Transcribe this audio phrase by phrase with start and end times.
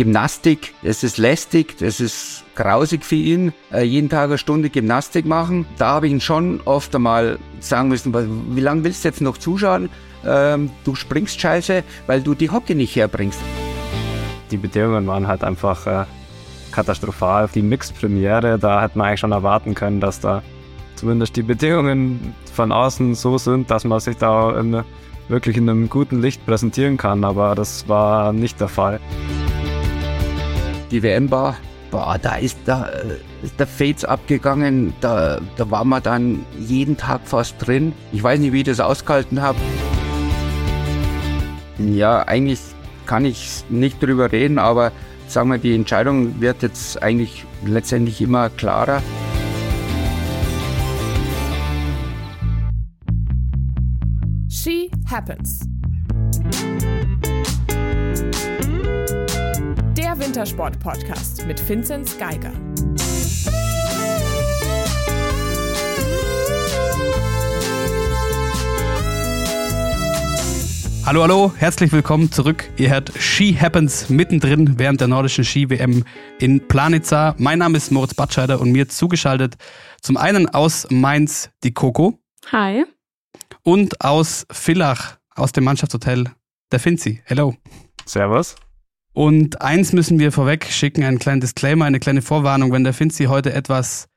[0.00, 5.26] Gymnastik, das ist lästig, das ist grausig für ihn, äh, jeden Tag eine Stunde Gymnastik
[5.26, 5.66] machen.
[5.76, 9.36] Da habe ich ihn schon oft einmal sagen müssen, wie lange willst du jetzt noch
[9.36, 9.90] zuschauen?
[10.24, 13.38] Ähm, du springst scheiße, weil du die Hocke nicht herbringst.
[14.50, 16.06] Die Bedingungen waren halt einfach äh,
[16.72, 17.50] katastrophal.
[17.54, 20.42] Die Mixed-Premiere, da hätte man eigentlich schon erwarten können, dass da
[20.94, 24.82] zumindest die Bedingungen von außen so sind, dass man sich da in,
[25.28, 28.98] wirklich in einem guten Licht präsentieren kann, aber das war nicht der Fall.
[30.90, 31.56] Die WM war,
[31.92, 32.90] boah, da ist da
[33.42, 37.92] ist der Fates abgegangen, da, da war man dann jeden Tag fast drin.
[38.10, 39.58] Ich weiß nicht, wie ich das ausgehalten habe.
[41.78, 42.60] Ja, eigentlich
[43.06, 44.90] kann ich nicht drüber reden, aber
[45.28, 49.00] sagen wir, die Entscheidung wird jetzt eigentlich letztendlich immer klarer.
[54.48, 55.60] She Happens.
[60.20, 62.52] Wintersport-Podcast mit Vinzenz Geiger.
[71.06, 72.70] Hallo, hallo, herzlich willkommen zurück.
[72.76, 76.04] Ihr hört Ski Happens mittendrin während der nordischen Ski-WM
[76.38, 77.34] in Planitza.
[77.38, 79.56] Mein Name ist Moritz Batscheider und mir zugeschaltet
[80.02, 82.20] zum einen aus Mainz die Coco.
[82.52, 82.84] Hi
[83.62, 86.30] und aus Villach, aus dem Mannschaftshotel
[86.70, 87.22] der Finzi.
[87.24, 87.54] Hello.
[88.04, 88.54] Servus.
[89.20, 92.72] Und eins müssen wir vorweg schicken, einen kleinen Disclaimer, eine kleine Vorwarnung.
[92.72, 94.08] Wenn der Finzi heute etwas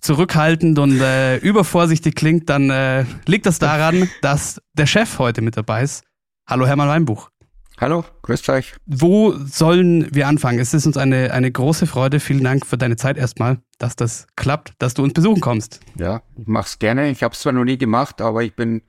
[0.00, 5.56] zurückhaltend und äh, übervorsichtig klingt, dann äh, liegt das daran, dass der Chef heute mit
[5.56, 6.02] dabei ist.
[6.48, 7.30] Hallo Hermann Weinbuch.
[7.80, 8.74] Hallo, grüßt euch.
[8.86, 10.58] Wo sollen wir anfangen?
[10.58, 12.18] Es ist uns eine, eine große Freude.
[12.18, 15.78] Vielen Dank für deine Zeit erstmal, dass das klappt, dass du uns besuchen kommst.
[15.96, 17.08] Ja, ich mach's gerne.
[17.10, 18.82] Ich habe es zwar noch nie gemacht, aber ich bin ein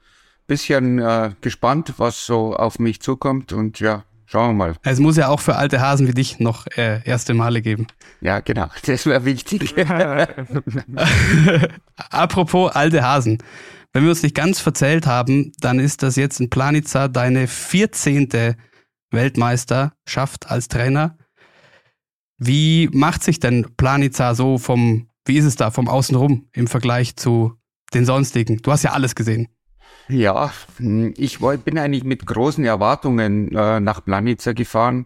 [0.48, 4.76] bisschen äh, gespannt, was so auf mich zukommt und ja, schauen wir mal.
[4.84, 7.88] Es muss ja auch für alte Hasen wie dich noch äh, erste Male geben.
[8.22, 8.68] Ja, genau.
[8.86, 9.76] Das wäre wichtig.
[12.10, 13.40] Apropos alte Hasen.
[13.94, 18.56] Wenn wir uns nicht ganz verzählt haben, dann ist das jetzt in Planica deine vierzehnte
[19.12, 21.18] Weltmeisterschaft als Trainer.
[22.38, 27.18] Wie macht sich denn Planica so vom, wie ist es da vom Außenrum im Vergleich
[27.18, 27.54] zu
[27.94, 28.62] den sonstigen?
[28.62, 29.50] Du hast ja alles gesehen.
[30.12, 30.52] Ja,
[31.16, 35.06] ich bin eigentlich mit großen Erwartungen äh, nach Planica gefahren.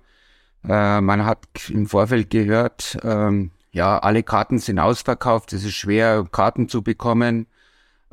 [0.67, 6.25] Äh, man hat im Vorfeld gehört, ähm, ja, alle Karten sind ausverkauft, es ist schwer,
[6.31, 7.45] Karten zu bekommen.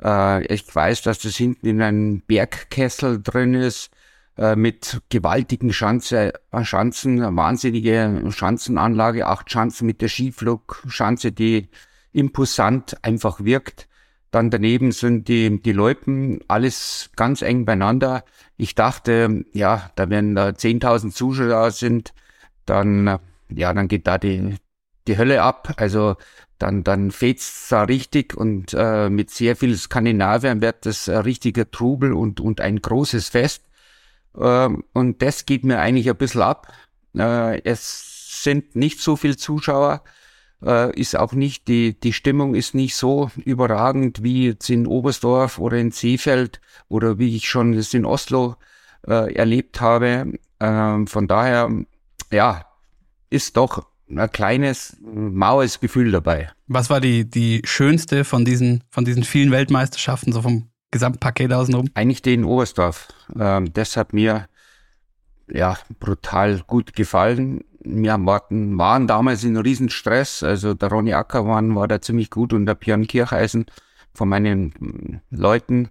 [0.02, 3.90] Äh, ich weiß, dass das hinten in einem Bergkessel drin ist.
[4.36, 11.68] Äh, mit gewaltigen Schanze, äh, Schanzen, wahnsinnige Schanzenanlage, acht Schanzen mit der Skiflugschanze, die
[12.12, 13.88] imposant einfach wirkt.
[14.32, 18.24] Dann daneben sind die, die Loipen, alles ganz eng beieinander.
[18.56, 22.14] Ich dachte, ja, da wenn da 10.000 Zuschauer sind,
[22.64, 23.18] dann,
[23.50, 24.56] ja, dann geht da die,
[25.06, 25.74] die Hölle ab.
[25.76, 26.16] Also
[26.58, 31.70] dann, dann fetzt da richtig und äh, mit sehr viel Skandinaviern wird das ein richtiger
[31.70, 33.64] Trubel und, und ein großes Fest.
[34.34, 36.72] Ähm, und das geht mir eigentlich ein bisschen ab.
[37.14, 40.02] Äh, es sind nicht so viele Zuschauer,
[40.64, 45.58] äh, ist auch nicht, die, die Stimmung ist nicht so überragend wie jetzt in Oberstdorf
[45.58, 48.56] oder in Seefeld oder wie ich schon das in Oslo
[49.06, 50.32] äh, erlebt habe.
[50.60, 51.70] Ähm, von daher,
[52.30, 52.66] ja,
[53.30, 56.50] ist doch ein kleines, maues Gefühl dabei.
[56.66, 61.88] Was war die, die schönste von diesen, von diesen vielen Weltmeisterschaften, so vom Gesamtpaket außenrum?
[61.94, 63.08] Eigentlich den Oberstdorf.
[63.38, 64.46] Ähm, das hat mir
[65.50, 67.62] ja brutal gut gefallen.
[67.84, 70.42] Wir waren, waren damals in Riesenstress.
[70.42, 73.66] Also der Ronny Ackermann war da ziemlich gut und der Björn Kircheisen
[74.14, 75.90] von meinen Leuten.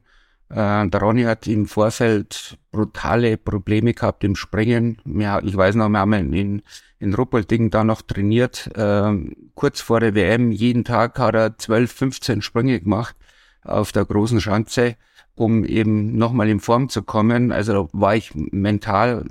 [0.49, 4.97] Äh, der Ronny hat im Vorfeld brutale Probleme gehabt im Springen.
[5.05, 6.61] Ja, ich weiß noch, wir haben in,
[6.99, 8.69] in Ruppolding da noch trainiert.
[8.75, 9.13] Äh,
[9.55, 13.15] kurz vor der WM, jeden Tag hat er 12, 15 Sprünge gemacht
[13.63, 14.95] auf der großen Schanze,
[15.35, 17.51] um eben nochmal in Form zu kommen.
[17.51, 19.25] Also war ich mental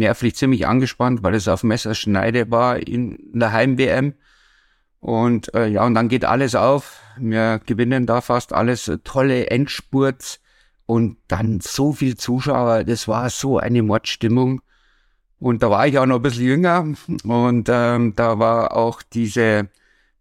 [0.00, 4.14] nervlich ziemlich angespannt, weil es auf Messerschneide war in der Heim-WM.
[4.98, 7.00] Und äh, ja, und dann geht alles auf.
[7.18, 8.90] Wir gewinnen da fast alles.
[9.04, 10.40] Tolle Endspurts
[10.86, 12.84] und dann so viel Zuschauer.
[12.84, 14.60] Das war so eine Mordstimmung.
[15.38, 16.86] Und da war ich auch noch ein bisschen jünger.
[17.24, 19.70] Und ähm, da war auch diese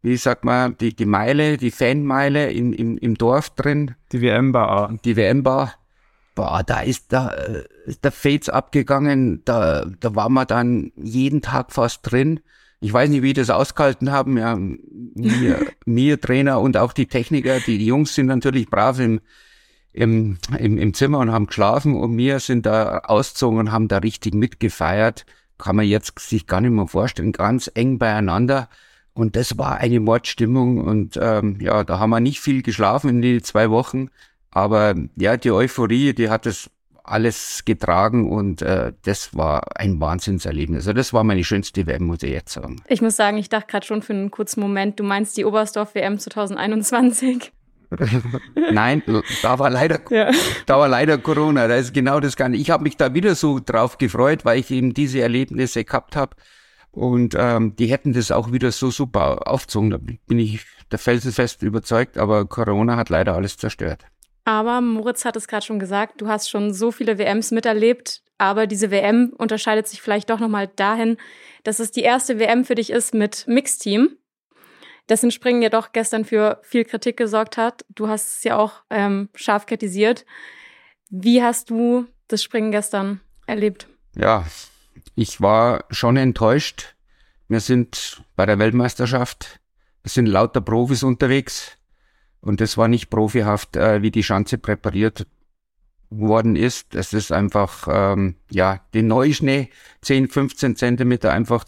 [0.01, 3.95] wie sagt man, die, die Meile, die Fanmeile im, im, im Dorf drin.
[4.11, 4.97] Die WM-Bar.
[5.03, 5.73] Die WM-Bar.
[6.39, 9.41] Boah, da ist da äh, ist der Fates abgegangen.
[9.44, 12.39] Da, da war man dann jeden Tag fast drin.
[12.80, 14.38] Ich weiß nicht, wie die das ausgehalten haben.
[14.38, 19.19] Ja, mir, mir Trainer und auch die Techniker, die, die Jungs sind natürlich brav im,
[19.91, 23.97] im, im, im Zimmer und haben geschlafen und wir sind da ausgezogen und haben da
[23.97, 25.25] richtig mitgefeiert
[25.59, 28.69] kann man jetzt sich gar nicht mehr vorstellen, ganz eng beieinander.
[29.13, 33.21] Und das war eine Mordstimmung und ähm, ja, da haben wir nicht viel geschlafen in
[33.21, 34.09] die zwei Wochen.
[34.51, 36.69] Aber ja, die Euphorie, die hat das
[37.03, 40.79] alles getragen und äh, das war ein Wahnsinnserlebnis.
[40.79, 42.81] Also das war meine schönste WM, muss ich jetzt sagen.
[42.87, 46.19] Ich muss sagen, ich dachte gerade schon für einen kurzen Moment, du meinst die Oberstdorf-WM
[46.19, 47.51] 2021.
[48.71, 49.01] Nein,
[49.41, 50.31] da war leider, ja.
[50.67, 51.67] da war leider Corona.
[51.67, 52.61] Da ist genau das gar nicht.
[52.61, 56.35] Ich habe mich da wieder so drauf gefreut, weil ich eben diese Erlebnisse gehabt habe.
[56.91, 59.89] Und ähm, die hätten das auch wieder so super aufgezogen.
[59.89, 62.17] Da bin ich der felsenfest überzeugt.
[62.17, 64.05] Aber Corona hat leider alles zerstört.
[64.49, 68.65] Aber Moritz hat es gerade schon gesagt, du hast schon so viele WMs miterlebt, aber
[68.65, 71.17] diese WM unterscheidet sich vielleicht doch nochmal dahin,
[71.63, 74.17] dass es die erste WM für dich ist mit Mixteam,
[75.07, 77.85] dessen Springen ja doch gestern für viel Kritik gesorgt hat.
[77.89, 80.25] Du hast es ja auch ähm, scharf kritisiert.
[81.11, 83.87] Wie hast du das Springen gestern erlebt?
[84.15, 84.47] Ja,
[85.13, 86.95] ich war schon enttäuscht.
[87.49, 89.59] Wir sind bei der Weltmeisterschaft,
[90.01, 91.78] es sind lauter Profis unterwegs.
[92.41, 95.27] Und das war nicht profihaft, äh, wie die Schanze präpariert
[96.09, 96.95] worden ist.
[96.95, 99.69] Es ist einfach, ähm, ja, den Neuschnee,
[100.01, 101.65] 10, 15 Zentimeter einfach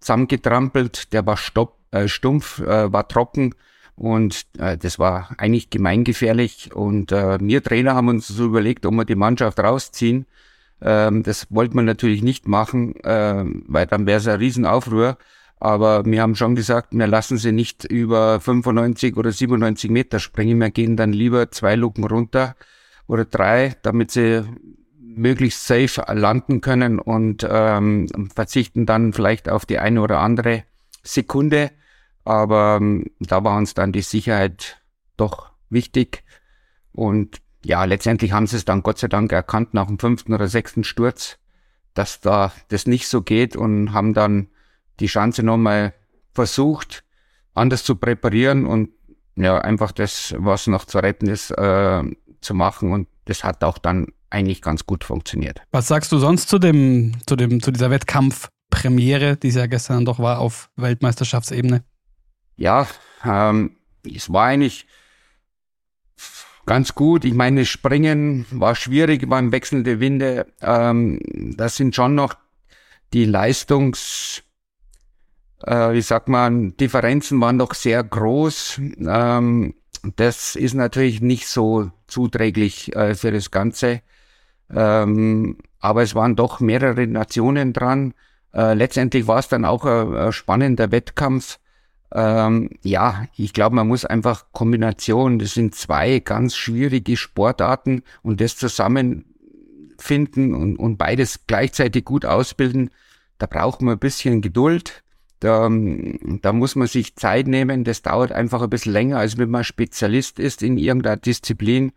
[0.00, 1.12] zusammengetrampelt.
[1.12, 3.54] Der war stopp, äh, stumpf, äh, war trocken
[3.94, 6.74] und äh, das war eigentlich gemeingefährlich.
[6.74, 10.26] Und äh, wir Trainer haben uns so überlegt, ob wir die Mannschaft rausziehen.
[10.80, 15.18] Ähm, das wollte man natürlich nicht machen, äh, weil dann wäre es ein Riesenaufruhr.
[15.62, 20.58] Aber wir haben schon gesagt, wir lassen sie nicht über 95 oder 97 Meter springen.
[20.58, 22.56] Wir gehen dann lieber zwei Luken runter
[23.06, 24.42] oder drei, damit sie
[24.98, 30.64] möglichst safe landen können und ähm, verzichten dann vielleicht auf die eine oder andere
[31.04, 31.70] Sekunde.
[32.24, 34.82] Aber ähm, da war uns dann die Sicherheit
[35.16, 36.24] doch wichtig.
[36.90, 40.48] Und ja, letztendlich haben sie es dann Gott sei Dank erkannt nach dem fünften oder
[40.48, 41.38] sechsten Sturz,
[41.94, 44.48] dass da das nicht so geht und haben dann
[45.00, 45.94] die Chance nochmal
[46.32, 47.04] versucht,
[47.54, 48.90] anders zu präparieren und
[49.36, 52.02] ja, einfach das, was noch zu retten ist, äh,
[52.40, 52.92] zu machen.
[52.92, 55.62] Und das hat auch dann eigentlich ganz gut funktioniert.
[55.70, 60.04] Was sagst du sonst zu dem, zu dem, zu dieser Wettkampfpremiere, die es ja gestern
[60.04, 61.84] doch war auf Weltmeisterschaftsebene?
[62.56, 62.86] Ja,
[63.24, 64.86] ähm, es war eigentlich
[66.66, 67.24] ganz gut.
[67.24, 70.46] Ich meine, Springen war schwierig beim Wechseln der Winde.
[70.60, 71.20] Ähm,
[71.56, 72.34] das sind schon noch
[73.12, 74.42] die Leistungs
[75.66, 78.80] äh, wie sagt man, Differenzen waren doch sehr groß.
[79.06, 79.74] Ähm,
[80.16, 84.02] das ist natürlich nicht so zuträglich äh, für das Ganze.
[84.74, 88.14] Ähm, aber es waren doch mehrere Nationen dran.
[88.54, 91.58] Äh, letztendlich war es dann auch ein, ein spannender Wettkampf.
[92.14, 98.40] Ähm, ja, ich glaube, man muss einfach Kombination, das sind zwei ganz schwierige Sportarten und
[98.40, 99.24] das zusammenfinden
[100.54, 102.90] und, und beides gleichzeitig gut ausbilden,
[103.38, 105.02] da braucht man ein bisschen Geduld.
[105.42, 107.82] Da, da muss man sich Zeit nehmen.
[107.82, 111.90] Das dauert einfach ein bisschen länger, als wenn man Spezialist ist in irgendeiner Disziplin.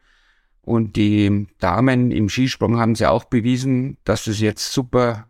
[0.64, 5.28] Und die Damen im Skisprung haben sie auch bewiesen, dass es jetzt super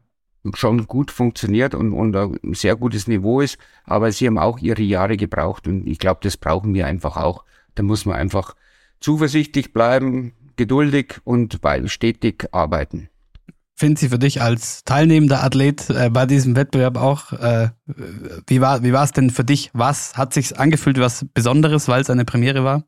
[0.53, 3.57] schon gut funktioniert und, und ein sehr gutes Niveau ist.
[3.83, 5.67] Aber sie haben auch ihre Jahre gebraucht.
[5.67, 7.43] Und ich glaube, das brauchen wir einfach auch.
[7.73, 8.55] Da muss man einfach
[9.01, 13.09] zuversichtlich bleiben, geduldig und stetig arbeiten.
[13.77, 17.69] Finden Sie für dich als teilnehmender Athlet äh, bei diesem Wettbewerb auch, äh,
[18.47, 19.69] wie war wie es denn für dich?
[19.73, 22.83] Was hat sich angefühlt, was Besonderes, weil es eine Premiere war?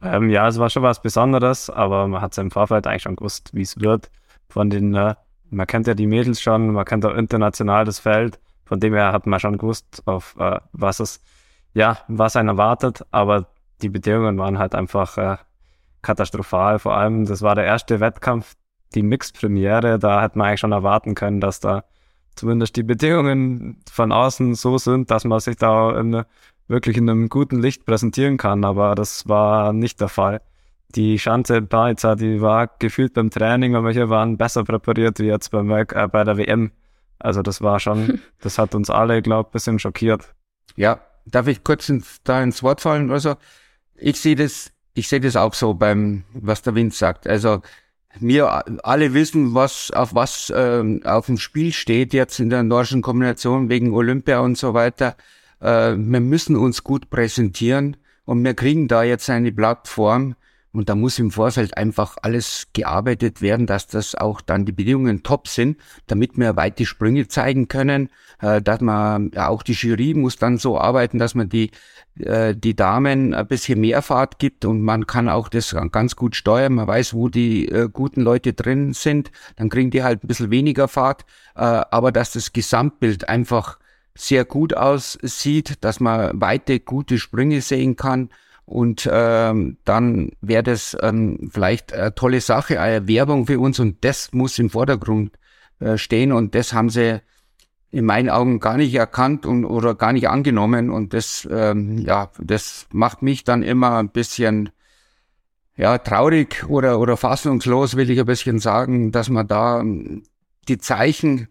[0.00, 3.16] Ähm, ja, es war schon was Besonderes, aber man hat es im Vorfeld eigentlich schon
[3.16, 4.08] gewusst, wie es wird.
[4.48, 5.16] Von den, äh,
[5.50, 8.38] man kennt ja die Mädels schon, man kennt auch international das Feld.
[8.64, 11.20] Von dem her hat man schon gewusst, auf äh, was es,
[11.74, 13.04] ja, was einen erwartet.
[13.10, 13.48] Aber
[13.82, 15.36] die Bedingungen waren halt einfach äh,
[16.02, 16.78] katastrophal.
[16.78, 18.54] Vor allem, das war der erste Wettkampf,
[18.94, 21.84] die Mixed-Premiere, da hätte man eigentlich schon erwarten können, dass da
[22.34, 26.24] zumindest die Bedingungen von außen so sind, dass man sich da in,
[26.68, 28.64] wirklich in einem guten Licht präsentieren kann.
[28.64, 30.40] Aber das war nicht der Fall.
[30.94, 35.26] Die Schanze in Pariza, die war gefühlt beim Training, aber wir waren besser präpariert wie
[35.26, 36.72] jetzt beim, äh, bei der WM.
[37.18, 40.34] Also das war schon, das hat uns alle, glaube ich, ein bisschen schockiert.
[40.76, 43.10] Ja, darf ich kurz ins, da ins Wort fallen?
[43.10, 43.36] Also
[43.94, 47.28] ich sehe das, ich sehe das auch so beim, was der Wind sagt.
[47.28, 47.62] Also
[48.18, 53.02] wir alle wissen, was auf was äh, auf dem Spiel steht jetzt in der nordischen
[53.02, 55.16] Kombination wegen Olympia und so weiter.
[55.60, 60.34] Äh, wir müssen uns gut präsentieren und wir kriegen da jetzt eine Plattform,
[60.72, 65.24] Und da muss im Vorfeld einfach alles gearbeitet werden, dass das auch dann die Bedingungen
[65.24, 68.08] top sind, damit wir weite Sprünge zeigen können,
[68.40, 71.72] äh, dass man, ja, auch die Jury muss dann so arbeiten, dass man die,
[72.20, 74.64] äh, die Damen ein bisschen mehr Fahrt gibt.
[74.64, 76.74] Und man kann auch das ganz gut steuern.
[76.74, 80.52] Man weiß, wo die äh, guten Leute drin sind, dann kriegen die halt ein bisschen
[80.52, 81.24] weniger Fahrt,
[81.56, 83.80] äh, aber dass das Gesamtbild einfach
[84.14, 88.28] sehr gut aussieht, dass man weite, gute Sprünge sehen kann
[88.70, 93.80] und ähm, dann wäre das ähm, vielleicht eine tolle Sache, eine Werbung für uns.
[93.80, 95.32] Und das muss im Vordergrund
[95.80, 96.30] äh, stehen.
[96.30, 97.20] Und das haben sie
[97.90, 100.90] in meinen Augen gar nicht erkannt und oder gar nicht angenommen.
[100.90, 104.70] Und das ähm, ja das macht mich dann immer ein bisschen
[105.76, 110.22] ja traurig oder oder fassungslos will ich ein bisschen sagen, dass man da ähm,
[110.68, 111.48] die Zeichen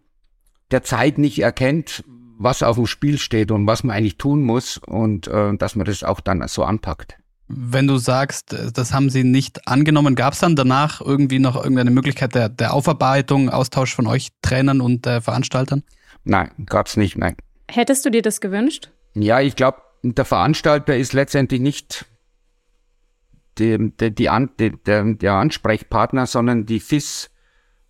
[0.72, 2.06] der Zeit nicht erkennt,
[2.40, 5.86] was auf dem Spiel steht und was man eigentlich tun muss und äh, dass man
[5.86, 7.18] das auch dann so anpackt.
[7.50, 11.92] Wenn du sagst, das haben sie nicht angenommen, gab es dann danach irgendwie noch irgendeine
[11.92, 15.84] Möglichkeit der, der Aufarbeitung, Austausch von euch Trainern und äh, Veranstaltern?
[16.24, 17.36] Nein, gab es nicht, nein.
[17.70, 18.92] Hättest du dir das gewünscht?
[19.16, 22.06] Ja, ich glaube, der Veranstalter ist letztendlich nicht
[23.58, 27.30] die, die, die An, die, der, der Ansprechpartner, sondern die FIS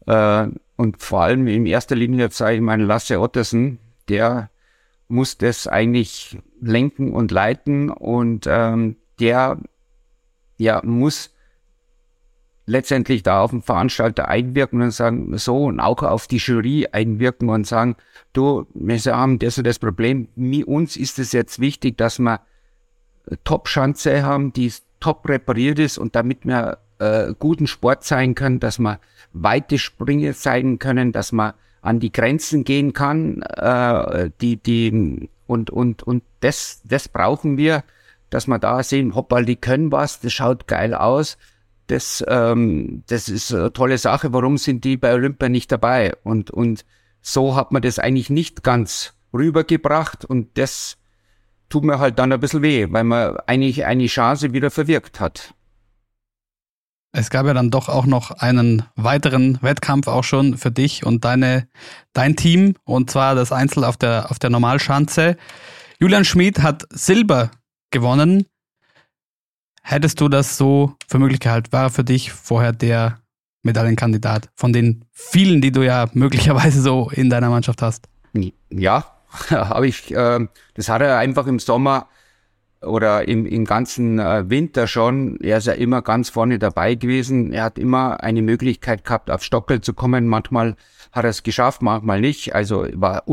[0.07, 3.77] äh, und vor allem in erster Linie, sage ich mal, Lasse Ottersen,
[4.09, 4.49] der
[5.07, 9.57] muss das eigentlich lenken und leiten und ähm, der
[10.57, 11.33] ja muss
[12.69, 17.49] letztendlich da auf den Veranstalter einwirken und sagen, so, und auch auf die Jury einwirken
[17.49, 17.95] und sagen,
[18.31, 20.29] du, wir haben das und das Problem.
[20.35, 22.41] Mir, uns ist es jetzt wichtig, dass wir
[23.43, 28.77] Top-Schanze haben, die top repariert ist und damit wir äh, guten Sport zeigen können, dass
[28.77, 28.99] wir
[29.33, 35.69] weite Sprünge zeigen können, dass wir an die Grenzen gehen kann, äh, die, die, und,
[35.69, 37.83] und, und das, das brauchen wir,
[38.29, 41.37] dass wir da sehen, hoppal, die können was, das schaut geil aus.
[41.87, 44.31] Das, ähm, das ist eine tolle Sache.
[44.31, 46.13] Warum sind die bei Olympia nicht dabei?
[46.23, 46.85] Und, und
[47.21, 50.97] so hat man das eigentlich nicht ganz rübergebracht und das
[51.69, 55.53] tut mir halt dann ein bisschen weh, weil man eigentlich eine Chance wieder verwirkt hat.
[57.11, 61.25] Es gab ja dann doch auch noch einen weiteren Wettkampf auch schon für dich und
[61.25, 61.67] deine,
[62.13, 65.35] dein Team und zwar das Einzel auf der, auf der Normalschanze.
[65.99, 67.49] Julian Schmid hat Silber
[67.89, 68.45] gewonnen.
[69.81, 71.71] Hättest du das so für möglich gehalten?
[71.71, 73.19] War er für dich vorher der
[73.63, 78.07] Medaillenkandidat von den vielen, die du ja möglicherweise so in deiner Mannschaft hast?
[78.69, 79.05] Ja,
[79.49, 80.13] habe ich.
[80.13, 82.07] Äh, das hat er einfach im Sommer
[82.81, 85.37] oder im, im ganzen äh, Winter schon.
[85.41, 87.51] Er ist ja immer ganz vorne dabei gewesen.
[87.51, 90.27] Er hat immer eine Möglichkeit gehabt, auf Stockel zu kommen.
[90.27, 90.75] Manchmal
[91.11, 92.55] hat er es geschafft, manchmal nicht.
[92.55, 93.23] Also war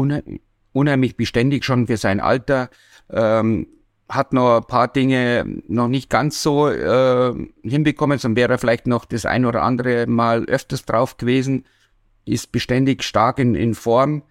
[0.72, 2.70] unheimlich beständig schon für sein Alter.
[3.10, 3.68] Ähm,
[4.08, 8.86] hat noch ein paar Dinge noch nicht ganz so äh, hinbekommen, sonst wäre er vielleicht
[8.86, 11.64] noch das ein oder andere Mal öfters drauf gewesen.
[12.24, 14.22] Ist beständig stark in, in Form,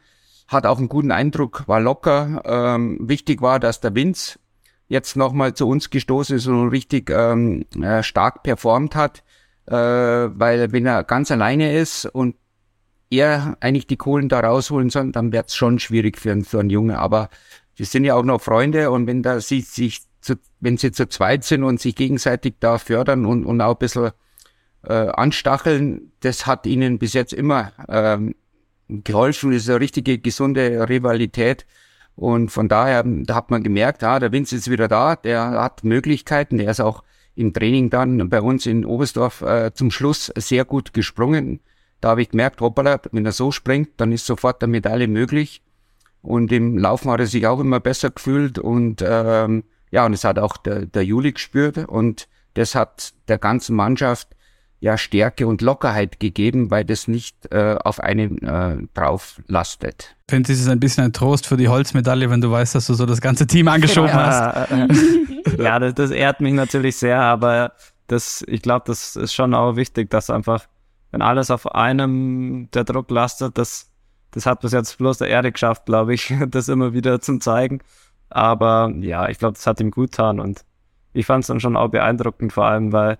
[0.48, 2.42] hat auch einen guten Eindruck, war locker.
[2.46, 4.40] Ähm, wichtig war, dass der Vince
[4.88, 9.24] jetzt nochmal zu uns gestoßen ist und richtig ähm, äh, stark performt hat,
[9.66, 12.36] äh, weil wenn er ganz alleine ist und
[13.10, 16.70] er eigentlich die Kohlen da rausholen soll, dann wird es schon schwierig für, für einen
[16.70, 17.00] Junge.
[17.00, 17.30] Aber
[17.76, 21.08] wir sind ja auch noch Freunde und wenn da sie sich, zu, wenn sie zu
[21.08, 24.12] zweit sind und sich gegenseitig da fördern und, und auch ein bisschen
[24.84, 28.36] äh, anstacheln, das hat ihnen bis jetzt immer ähm,
[28.88, 29.52] geholfen.
[29.52, 31.66] Das ist eine richtige gesunde Rivalität.
[32.16, 35.84] Und von daher, da hat man gemerkt, ah, der Vince ist wieder da, der hat
[35.84, 37.04] Möglichkeiten, der ist auch
[37.36, 41.60] im Training dann bei uns in Oberstdorf äh, zum Schluss sehr gut gesprungen.
[42.00, 45.62] Da habe ich gemerkt, hoppala, wenn er so springt, dann ist sofort eine Medaille möglich.
[46.22, 50.24] Und im Laufen hat er sich auch immer besser gefühlt und ähm, ja, und es
[50.24, 54.30] hat auch der, der Juli gespürt und das hat der ganzen Mannschaft
[54.80, 60.16] ja Stärke und Lockerheit gegeben, weil das nicht äh, auf einen äh, drauf lastet.
[60.28, 62.88] Ich finde, es ist ein bisschen ein Trost für die Holzmedaille, wenn du weißt, dass
[62.88, 64.70] du so das ganze Team angeschoben ja, hast.
[65.58, 67.74] ja, das, das ehrt mich natürlich sehr, aber
[68.08, 70.66] das, ich glaube, das ist schon auch wichtig, dass einfach,
[71.12, 73.92] wenn alles auf einem der Druck lastet, das
[74.36, 77.80] das hat bis jetzt bloß der Erde geschafft, glaube ich, das immer wieder zum zeigen.
[78.30, 80.66] Aber ja, ich glaube, das hat ihm gut getan und
[81.14, 83.18] ich fand es dann schon auch beeindruckend, vor allem, weil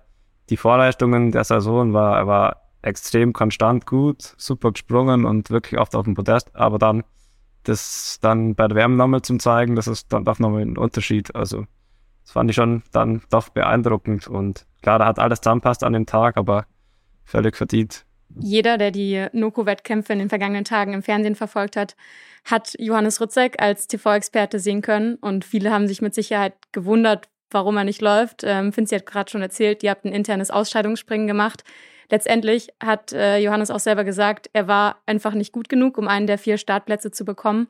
[0.50, 5.94] die Vorleistungen der Saison war, er war extrem konstant gut, super gesprungen und wirklich oft
[5.94, 7.04] auf dem Podest, aber dann
[7.64, 11.34] das dann bei der Wärme nochmal zum zeigen, das ist dann doch nochmal ein Unterschied.
[11.34, 11.66] Also
[12.22, 16.06] das fand ich schon dann doch beeindruckend und klar, da hat alles zusammenpasst an dem
[16.06, 16.66] Tag, aber
[17.24, 18.06] völlig verdient
[18.38, 21.96] jeder, der die Noko-Wettkämpfe in den vergangenen Tagen im Fernsehen verfolgt hat,
[22.44, 25.16] hat Johannes Rützek als TV-Experte sehen können.
[25.16, 28.42] Und viele haben sich mit Sicherheit gewundert, warum er nicht läuft.
[28.44, 31.64] Ähm, Finzi hat gerade schon erzählt, ihr habt ein internes Ausscheidungsspringen gemacht.
[32.10, 36.26] Letztendlich hat äh, Johannes auch selber gesagt, er war einfach nicht gut genug, um einen
[36.26, 37.68] der vier Startplätze zu bekommen.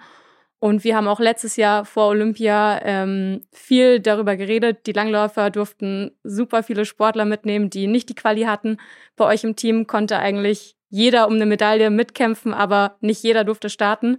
[0.59, 4.87] Und wir haben auch letztes Jahr vor Olympia ähm, viel darüber geredet.
[4.87, 8.78] Die Langläufer durften super viele Sportler mitnehmen, die nicht die Quali hatten.
[9.16, 13.68] Bei euch im Team konnte eigentlich jeder um eine Medaille mitkämpfen, aber nicht jeder durfte
[13.68, 14.18] starten.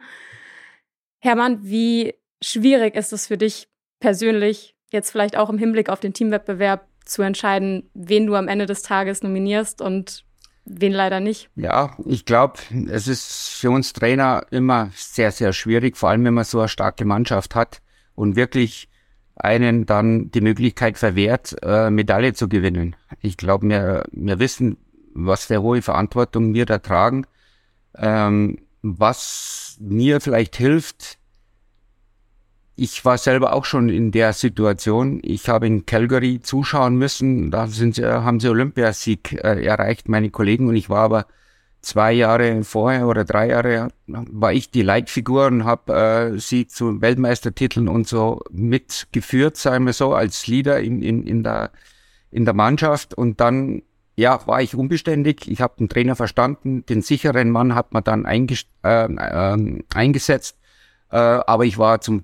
[1.19, 3.67] Hermann, wie schwierig ist es für dich
[3.99, 8.65] persönlich, jetzt vielleicht auch im Hinblick auf den Teamwettbewerb zu entscheiden, wen du am Ende
[8.65, 10.25] des Tages nominierst und
[10.65, 11.49] wen leider nicht?
[11.55, 16.33] Ja, ich glaube, es ist für uns Trainer immer sehr, sehr schwierig, vor allem wenn
[16.33, 17.81] man so eine starke Mannschaft hat
[18.15, 18.89] und wirklich
[19.35, 22.95] einen dann die Möglichkeit verwehrt, äh, Medaille zu gewinnen.
[23.21, 24.77] Ich glaube, wir, wir wissen,
[25.13, 27.25] was für hohe Verantwortung wir da tragen.
[27.95, 31.17] Ähm, was mir vielleicht hilft,
[32.79, 35.19] ich war selber auch schon in der Situation.
[35.23, 37.49] Ich habe in Calgary zuschauen müssen.
[37.49, 40.67] Da sind sie, haben sie Olympiasieg äh, erreicht, meine Kollegen.
[40.67, 41.25] Und ich war aber
[41.81, 45.93] zwei Jahre vorher oder drei Jahre war ich die Leitfigur und habe
[46.35, 51.43] äh, sie zu Weltmeistertiteln und so mitgeführt, sagen wir so, als Leader in, in, in,
[51.43, 51.71] der,
[52.29, 53.15] in der Mannschaft.
[53.15, 53.81] Und dann
[54.15, 55.49] ja, war ich unbeständig.
[55.49, 56.85] Ich habe den Trainer verstanden.
[56.85, 58.45] Den sicheren Mann hat man dann äh,
[58.83, 60.59] äh, eingesetzt.
[61.09, 62.21] Aber ich war zum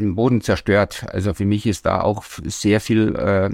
[0.00, 1.06] im Boden zerstört.
[1.10, 3.50] Also für mich ist da auch sehr viel äh,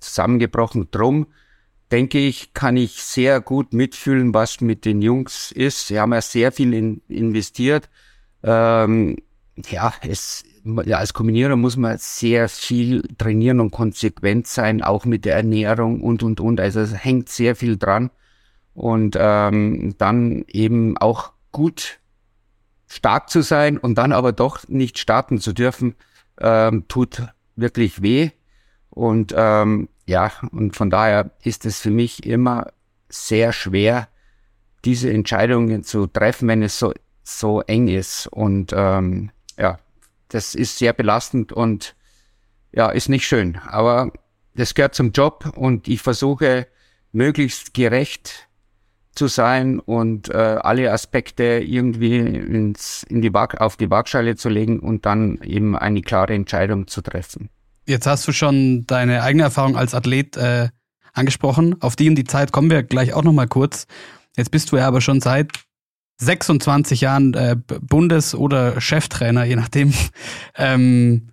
[0.00, 0.88] zusammengebrochen.
[0.90, 1.26] Drum
[1.90, 5.88] denke ich, kann ich sehr gut mitfühlen, was mit den Jungs ist.
[5.88, 7.88] Sie haben ja sehr viel in, investiert.
[8.42, 9.16] Ähm,
[9.68, 10.44] ja, es,
[10.84, 16.00] ja, als Kombinierer muss man sehr viel trainieren und konsequent sein, auch mit der Ernährung
[16.00, 16.60] und, und, und.
[16.60, 18.10] Also es hängt sehr viel dran.
[18.72, 21.99] Und ähm, dann eben auch gut
[22.90, 25.94] stark zu sein und dann aber doch nicht starten zu dürfen,
[26.40, 27.22] ähm, tut
[27.54, 28.30] wirklich weh.
[28.90, 32.72] Und ähm, ja, und von daher ist es für mich immer
[33.08, 34.08] sehr schwer,
[34.84, 36.92] diese Entscheidungen zu treffen, wenn es so,
[37.22, 38.26] so eng ist.
[38.26, 39.78] Und ähm, ja,
[40.28, 41.94] das ist sehr belastend und
[42.72, 43.56] ja, ist nicht schön.
[43.68, 44.12] Aber
[44.54, 46.66] das gehört zum Job und ich versuche
[47.12, 48.48] möglichst gerecht
[49.20, 54.48] zu sein und äh, alle Aspekte irgendwie ins, in die Waag, auf die Waagschale zu
[54.48, 57.50] legen und dann eben eine klare Entscheidung zu treffen.
[57.86, 60.70] Jetzt hast du schon deine eigene Erfahrung als Athlet äh,
[61.12, 61.76] angesprochen.
[61.82, 63.86] Auf die und die Zeit kommen wir gleich auch nochmal kurz.
[64.38, 65.52] Jetzt bist du ja aber schon seit
[66.22, 69.92] 26 Jahren äh, Bundes- oder Cheftrainer, je nachdem.
[70.56, 71.28] Ähm,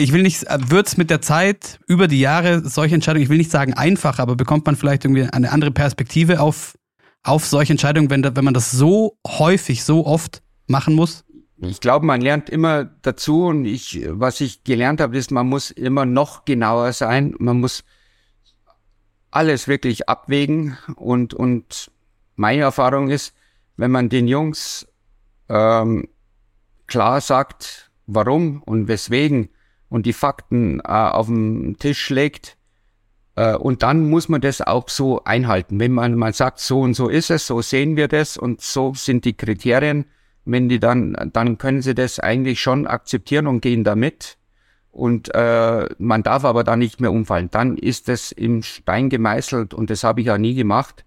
[0.00, 3.38] ich will nicht, wird es mit der Zeit über die Jahre solche Entscheidungen, ich will
[3.38, 6.76] nicht sagen einfach, aber bekommt man vielleicht irgendwie eine andere Perspektive auf,
[7.22, 11.24] auf solche Entscheidungen, wenn, wenn man das so häufig, so oft machen muss?
[11.58, 15.70] Ich glaube, man lernt immer dazu und ich, was ich gelernt habe, ist, man muss
[15.70, 17.34] immer noch genauer sein.
[17.38, 17.84] Man muss
[19.30, 21.90] alles wirklich abwägen und, und
[22.36, 23.34] meine Erfahrung ist,
[23.76, 24.88] wenn man den Jungs
[25.50, 26.08] ähm,
[26.86, 29.50] klar sagt, warum und weswegen,
[29.90, 32.56] und die Fakten äh, auf den Tisch legt.
[33.36, 35.78] Äh, und dann muss man das auch so einhalten.
[35.78, 38.94] Wenn man mal sagt, so und so ist es, so sehen wir das und so
[38.94, 40.06] sind die Kriterien,
[40.44, 44.38] wenn die dann, dann können sie das eigentlich schon akzeptieren und gehen damit.
[44.92, 47.50] Und äh, man darf aber da nicht mehr umfallen.
[47.50, 51.04] Dann ist das im Stein gemeißelt und das habe ich auch nie gemacht,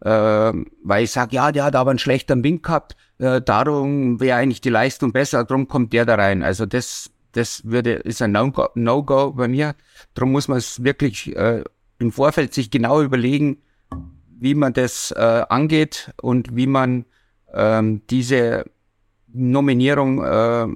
[0.00, 4.38] äh, weil ich sage, ja, der hat aber einen schlechten Wind gehabt, äh, darum wäre
[4.38, 6.42] eigentlich die Leistung besser, darum kommt der da rein.
[6.42, 9.74] Also das das würde, ist ein No-Go no bei mir.
[10.14, 11.64] Darum muss man es wirklich äh,
[11.98, 13.58] im Vorfeld sich genau überlegen,
[14.38, 17.04] wie man das äh, angeht und wie man
[17.52, 18.64] ähm, diese
[19.28, 20.66] Nominierung äh,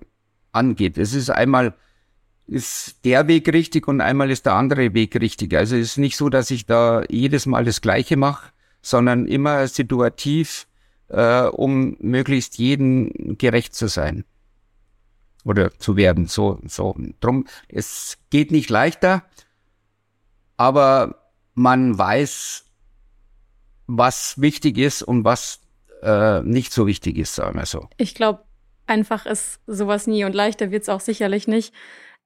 [0.53, 0.99] angeht.
[0.99, 1.75] Es ist einmal
[2.47, 5.55] ist der Weg richtig und einmal ist der andere Weg richtig.
[5.55, 9.67] Also es ist nicht so, dass ich da jedes Mal das Gleiche mache, sondern immer
[9.69, 10.67] situativ,
[11.09, 14.25] äh, um möglichst jeden gerecht zu sein
[15.45, 16.27] oder zu werden.
[16.27, 16.95] So, so.
[17.21, 19.25] Drum, es geht nicht leichter,
[20.57, 21.17] aber
[21.55, 22.65] man weiß,
[23.87, 25.61] was wichtig ist und was
[26.03, 27.89] äh, nicht so wichtig ist, sagen wir so.
[27.97, 28.45] Ich glaube,
[28.87, 31.75] einfach ist sowas nie und leichter wird es auch sicherlich nicht.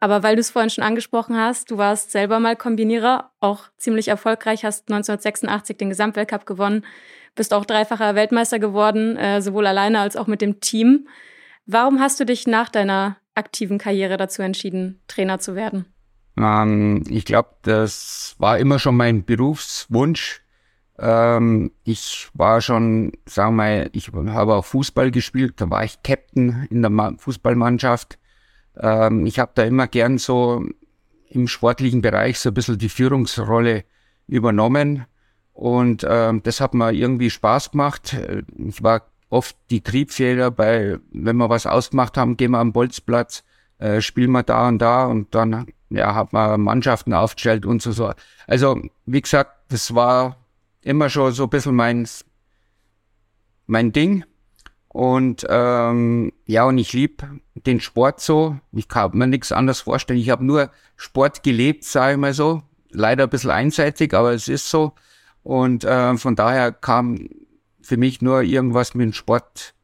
[0.01, 4.09] Aber weil du es vorhin schon angesprochen hast, du warst selber mal Kombinierer, auch ziemlich
[4.09, 6.85] erfolgreich, hast 1986 den Gesamtweltcup gewonnen,
[7.35, 11.09] bist auch dreifacher Weltmeister geworden, äh, sowohl alleine als auch mit dem Team.
[11.67, 15.87] Warum hast du dich nach deiner aktiven Karriere dazu entschieden, Trainer zu werden?
[16.39, 20.43] Ähm, ich glaube, das war immer schon mein Berufswunsch.
[20.99, 26.03] Ähm, ich war schon, sagen wir mal, ich habe auch Fußball gespielt, da war ich
[26.03, 28.19] Captain in der Ma Fußballmannschaft.
[28.77, 30.65] Ähm, ich habe da immer gern so
[31.31, 33.85] im sportlichen Bereich so ein bisschen die Führungsrolle
[34.27, 35.07] übernommen.
[35.53, 38.17] Und ähm, das hat mir irgendwie Spaß gemacht.
[38.57, 43.43] Ich war oft die Triebfeder bei, wenn wir was ausgemacht haben, gehen wir am Bolzplatz,
[43.79, 47.91] äh, spielen wir da und da und dann ja, hat man Mannschaften aufgestellt und so.
[47.91, 48.13] so.
[48.47, 50.37] Also, wie gesagt, das war
[50.83, 52.09] immer schon so ein bisschen mein,
[53.67, 54.25] mein Ding.
[54.89, 58.57] Und ähm, ja, und ich lieb den Sport so.
[58.71, 60.21] Ich kann mir nichts anderes vorstellen.
[60.21, 62.63] Ich habe nur Sport gelebt, sage ich mal so.
[62.91, 64.93] Leider ein bisschen einseitig, aber es ist so.
[65.43, 67.29] Und äh, von daher kam
[67.85, 69.75] für mich nur irgendwas mit dem Sport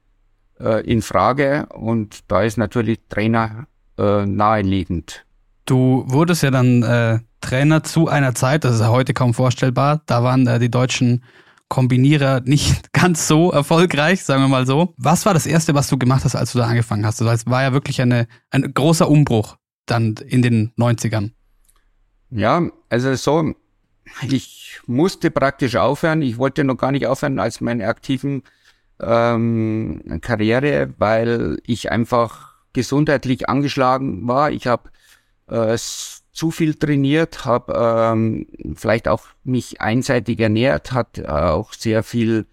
[0.59, 1.67] äh, in Frage.
[1.71, 3.67] Und da ist natürlich Trainer
[3.99, 5.25] äh, naheliegend.
[5.67, 10.03] Du wurdest ja dann äh, Trainer zu einer Zeit, das ist ja heute kaum vorstellbar.
[10.07, 11.25] Da waren äh, die deutschen
[11.69, 14.95] Kombinierer nicht ganz so erfolgreich, sagen wir mal so.
[14.97, 17.21] Was war das Erste, was du gemacht hast, als du da angefangen hast?
[17.21, 21.31] Das war ja wirklich eine, ein großer Umbruch dann in den 90ern.
[22.31, 23.55] Ja, also so,
[24.23, 26.23] ich musste praktisch aufhören.
[26.23, 28.43] Ich wollte noch gar nicht aufhören als meine aktiven
[29.01, 34.51] ähm, Karriere, weil ich einfach gesundheitlich angeschlagen war.
[34.51, 34.91] Ich habe
[35.49, 35.77] äh,
[36.33, 42.47] zu viel trainiert, habe ähm, vielleicht auch mich einseitig ernährt, hat äh, auch sehr viel,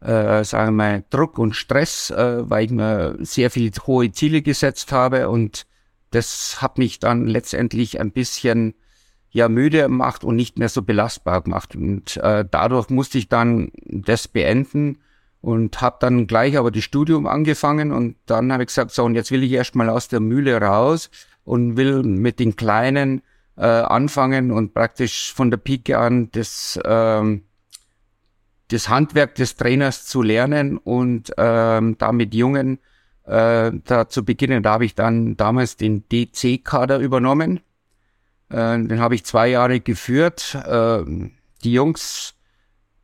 [0.00, 4.42] äh, sagen wir mal, Druck und Stress, äh, weil ich mir sehr viel hohe Ziele
[4.42, 5.66] gesetzt habe und
[6.10, 8.74] das hat mich dann letztendlich ein bisschen
[9.36, 13.70] ja müde gemacht und nicht mehr so belastbar gemacht und äh, dadurch musste ich dann
[13.84, 14.98] das beenden
[15.42, 19.14] und habe dann gleich aber das Studium angefangen und dann habe ich gesagt, so und
[19.14, 21.10] jetzt will ich erstmal aus der Mühle raus
[21.44, 23.22] und will mit den Kleinen
[23.56, 27.42] äh, anfangen und praktisch von der Pike an das, ähm,
[28.68, 32.78] das Handwerk des Trainers zu lernen und ähm, da mit Jungen
[33.24, 34.62] äh, da zu beginnen.
[34.62, 37.60] Da habe ich dann damals den DC-Kader übernommen.
[38.48, 40.54] Äh, den habe ich zwei Jahre geführt.
[40.54, 41.04] Äh,
[41.64, 42.34] die Jungs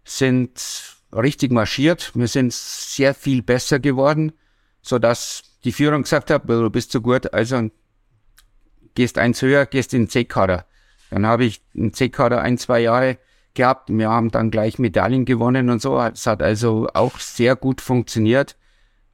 [0.04, 2.12] sind richtig marschiert.
[2.14, 4.32] Wir sind sehr viel besser geworden,
[4.80, 7.70] so dass die Führung gesagt hat, du bist zu gut, also
[8.94, 10.66] gehst eins höher, gehst in den C-Kader.
[11.10, 13.18] Dann habe ich einen C-Kader ein, zwei Jahre
[13.54, 13.90] gehabt.
[13.90, 15.98] Wir haben dann gleich Medaillen gewonnen und so.
[16.00, 18.56] Es hat also auch sehr gut funktioniert.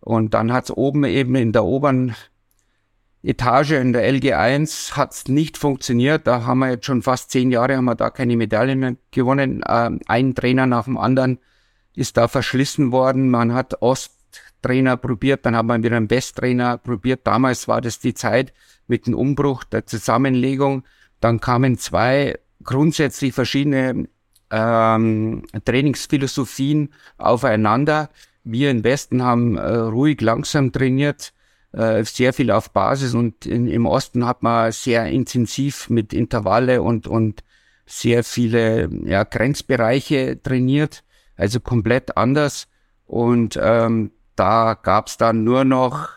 [0.01, 2.15] Und dann hat es oben eben in der oberen
[3.23, 6.27] Etage in der LG1 hat es nicht funktioniert.
[6.27, 9.63] Da haben wir jetzt schon fast zehn Jahre, haben wir da keine Medaillen mehr gewonnen.
[9.69, 11.39] Ähm, ein Trainer nach dem anderen
[11.95, 13.29] ist da verschlissen worden.
[13.29, 17.27] Man hat Osttrainer probiert, dann hat man wieder einen Besttrainer probiert.
[17.27, 18.53] Damals war das die Zeit,
[18.87, 20.85] mit dem Umbruch der Zusammenlegung.
[21.21, 24.09] Dann kamen zwei grundsätzlich verschiedene
[24.51, 28.11] ähm, Trainingsphilosophien aufeinander.
[28.45, 31.33] Wir im Westen haben äh, ruhig langsam trainiert,
[31.73, 36.83] äh, sehr viel auf Basis und in, im Osten hat man sehr intensiv mit Intervalle
[36.83, 37.43] und, und
[37.87, 41.05] sehr viele ja, Grenzbereiche trainiert,
[41.37, 42.69] also komplett anders.
[43.07, 46.11] Und ähm, da gab's dann nur noch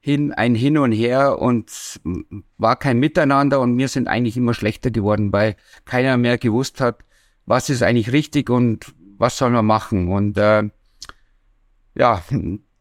[0.00, 1.70] hin, ein Hin und Her und
[2.58, 7.04] war kein Miteinander und wir sind eigentlich immer schlechter geworden, weil keiner mehr gewusst hat,
[7.46, 10.12] was ist eigentlich richtig und was soll man machen.
[10.12, 10.68] Und äh,
[11.94, 12.22] ja,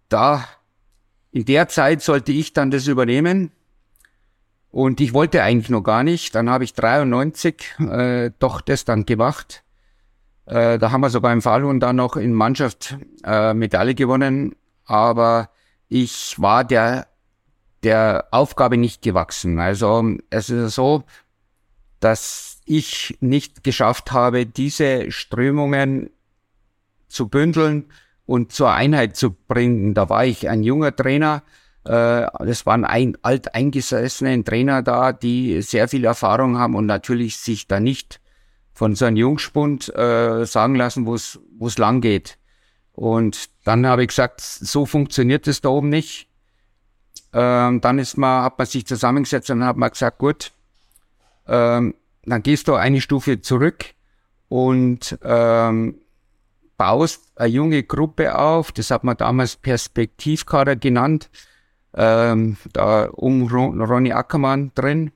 [0.09, 0.45] da
[1.33, 3.51] in der Zeit sollte ich dann das übernehmen.
[4.69, 6.35] Und ich wollte eigentlich noch gar nicht.
[6.35, 9.63] Dann habe ich 93 äh, doch das dann gemacht.
[10.45, 14.55] Äh, da haben wir sogar im Falun dann noch in Mannschaft äh, Medaille gewonnen.
[14.85, 15.49] Aber
[15.89, 17.07] ich war der
[17.81, 19.59] der Aufgabe nicht gewachsen.
[19.59, 21.03] Also es ist so,
[21.99, 26.11] dass ich nicht geschafft habe, diese Strömungen
[27.07, 27.91] zu bündeln
[28.25, 29.93] und zur Einheit zu bringen.
[29.93, 31.43] Da war ich ein junger Trainer.
[31.85, 37.67] Äh, das waren ein alteingesessene Trainer da, die sehr viel Erfahrung haben und natürlich sich
[37.67, 38.19] da nicht
[38.73, 42.37] von so einem Jungspund äh, sagen lassen, wo es wo es lang geht.
[42.93, 46.27] Und dann habe ich gesagt, so funktioniert es da oben nicht.
[47.33, 50.51] Ähm, dann ist man, hat man sich zusammengesetzt und hat man gesagt, gut,
[51.47, 53.85] ähm, dann gehst du eine Stufe zurück
[54.49, 55.95] und ähm,
[56.83, 58.73] baust eine junge Gruppe auf.
[58.73, 61.29] Das hat man damals Perspektivkader genannt.
[61.93, 65.13] Ähm, da um Ronny Ackermann drin.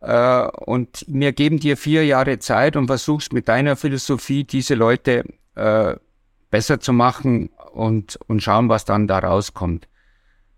[0.00, 5.24] Äh, und wir geben dir vier Jahre Zeit und versuchst mit deiner Philosophie diese Leute
[5.54, 5.96] äh,
[6.50, 9.88] besser zu machen und, und schauen, was dann da rauskommt.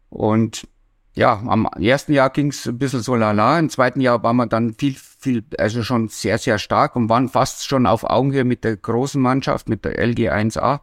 [0.08, 0.68] Und
[1.14, 4.46] ja, am ersten Jahr ging es ein bisschen so lala, im zweiten Jahr waren wir
[4.46, 8.64] dann viel, viel, also schon sehr, sehr stark und waren fast schon auf Augenhöhe mit
[8.64, 10.80] der großen Mannschaft, mit der LG 1A.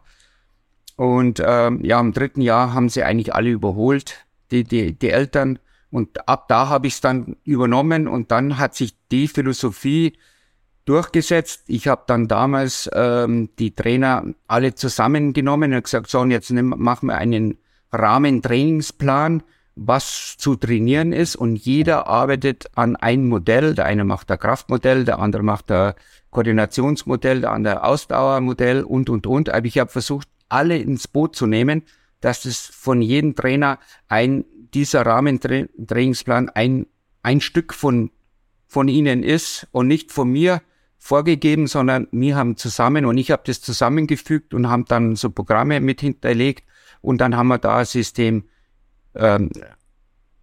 [0.96, 5.58] Und ähm, ja, im dritten Jahr haben sie eigentlich alle überholt, die, die, die Eltern.
[5.90, 10.14] Und ab da habe ich es dann übernommen und dann hat sich die Philosophie
[10.86, 11.64] durchgesetzt.
[11.66, 17.08] Ich habe dann damals ähm, die Trainer alle zusammengenommen und gesagt, so, und jetzt machen
[17.08, 17.58] wir einen
[17.92, 19.42] Rahmentrainingsplan,
[19.74, 23.74] was zu trainieren ist und jeder arbeitet an ein Modell.
[23.74, 25.94] Der eine macht ein Kraftmodell, der andere macht ein
[26.30, 29.48] Koordinationsmodell, der andere Ausdauermodell und, und, und.
[29.48, 31.82] Aber ich habe versucht, alle ins Boot zu nehmen,
[32.20, 36.86] dass es von jedem Trainer ein, dieser Rahmentrainingsplan ein,
[37.22, 38.10] ein Stück von,
[38.66, 40.62] von ihnen ist und nicht von mir
[40.98, 45.80] vorgegeben, sondern wir haben zusammen und ich habe das zusammengefügt und haben dann so Programme
[45.80, 46.64] mit hinterlegt
[47.00, 48.44] und dann haben wir da ein System
[49.14, 49.50] ähm,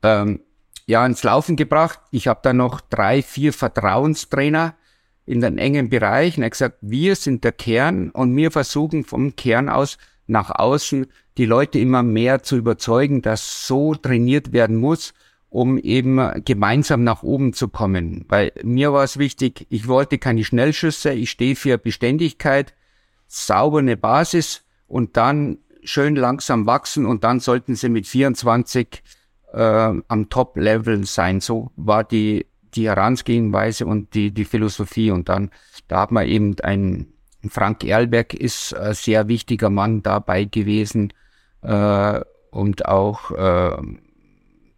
[0.04, 0.42] ähm,
[0.86, 2.00] ja ins Laufen gebracht.
[2.12, 4.76] Ich habe dann noch drei, vier Vertrauenstrainer
[5.26, 9.36] in den engen Bereich und er gesagt, wir sind der Kern und wir versuchen vom
[9.36, 15.14] Kern aus nach außen die Leute immer mehr zu überzeugen, dass so trainiert werden muss,
[15.50, 18.26] um eben gemeinsam nach oben zu kommen.
[18.28, 22.74] Weil mir war es wichtig, ich wollte keine Schnellschüsse, ich stehe für Beständigkeit,
[23.28, 29.04] saubere Basis und dann schön langsam wachsen und dann sollten sie mit 24
[29.54, 31.42] äh, am Top-Level sein.
[31.42, 35.12] So war die, die Herangehensweise und die, die Philosophie.
[35.12, 35.52] Und dann,
[35.88, 37.08] da hat man eben ein,
[37.50, 41.14] Frank Erlberg ist ein sehr wichtiger Mann dabei gewesen
[41.62, 43.78] äh, und auch äh,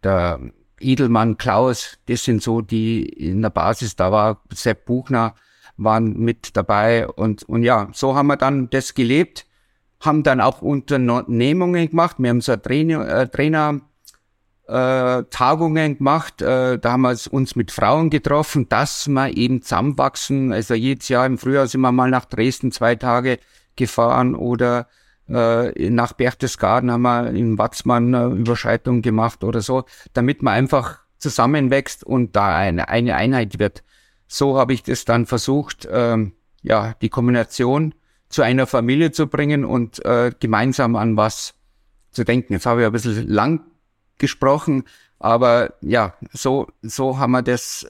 [0.04, 0.40] der
[0.80, 5.36] Edelmann Klaus, das sind so die in der Basis, da war Sepp Buchner,
[5.78, 9.46] waren mit dabei und, und ja, so haben wir dann das gelebt
[10.02, 12.18] haben dann auch Unternehmungen gemacht.
[12.20, 13.82] Wir haben so Trainer, äh, Trainer
[14.68, 16.42] äh, Tagungen gemacht.
[16.42, 20.52] Äh, da haben wir uns mit Frauen getroffen, dass wir eben zusammenwachsen.
[20.52, 23.40] Also jedes Jahr im Frühjahr sind wir mal nach Dresden zwei Tage
[23.76, 24.88] gefahren oder
[25.30, 31.00] äh, nach Berchtesgaden haben wir in Watzmann eine Überschreitung gemacht oder so, damit man einfach
[31.18, 33.84] zusammenwächst und da eine, eine Einheit wird.
[34.28, 37.94] So habe ich das dann versucht, ähm, ja, die Kombination
[38.32, 41.54] zu einer Familie zu bringen und äh, gemeinsam an was
[42.12, 42.54] zu denken.
[42.54, 43.62] Jetzt habe ich ein bisschen lang
[44.17, 44.84] gesprochen,
[45.20, 47.88] aber ja, so, so haben wir das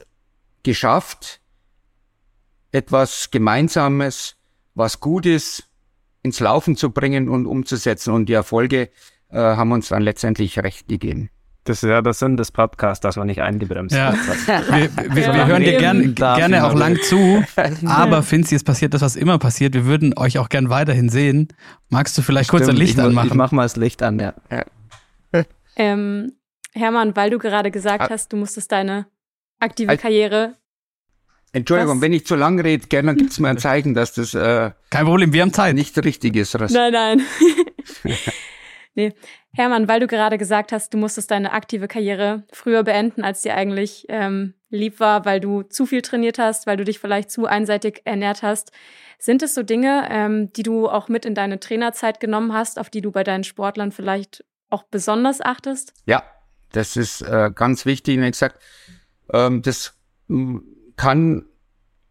[0.63, 1.41] geschafft,
[2.71, 4.35] etwas Gemeinsames,
[4.75, 5.67] was gut ist,
[6.23, 8.13] ins Laufen zu bringen und umzusetzen.
[8.13, 8.89] Und die Erfolge
[9.29, 11.29] äh, haben uns dann letztendlich recht gegeben.
[11.63, 14.13] Das ist ja der Sinn des Podcasts, dass man nicht eingebremst ja.
[14.47, 17.43] Wir, wir, wir, wir hören dir gern, gerne auch lang zu,
[17.85, 19.75] aber Finzi, es passiert das, was immer passiert.
[19.75, 21.49] Wir würden euch auch gern weiterhin sehen.
[21.89, 23.27] Magst du vielleicht Stimmt, kurz ein Licht ich, anmachen?
[23.27, 24.33] Ich mach mal das Licht an, ja.
[25.75, 26.33] Ähm,
[26.73, 28.09] Hermann, weil du gerade gesagt ah.
[28.09, 29.05] hast, du musstest deine
[29.59, 30.55] aktive Karriere
[31.53, 32.01] Entschuldigung, Was?
[32.01, 35.33] wenn ich zu lang rede, gerne gibt's mir ein Zeichen, dass das äh, kein Problem,
[35.33, 35.75] wir haben Zeit.
[35.75, 36.57] Nicht richtig ist.
[36.57, 37.21] Nein, nein.
[38.95, 39.13] nee.
[39.53, 43.55] Hermann, weil du gerade gesagt hast, du musstest deine aktive Karriere früher beenden, als dir
[43.55, 47.45] eigentlich ähm, lieb war, weil du zu viel trainiert hast, weil du dich vielleicht zu
[47.45, 48.71] einseitig ernährt hast.
[49.19, 52.89] Sind es so Dinge, ähm, die du auch mit in deine Trainerzeit genommen hast, auf
[52.89, 55.93] die du bei deinen Sportlern vielleicht auch besonders achtest?
[56.05, 56.23] Ja,
[56.71, 58.21] das ist äh, ganz wichtig.
[58.21, 58.57] Wie gesagt,
[59.33, 59.99] ähm, das
[60.95, 61.45] kann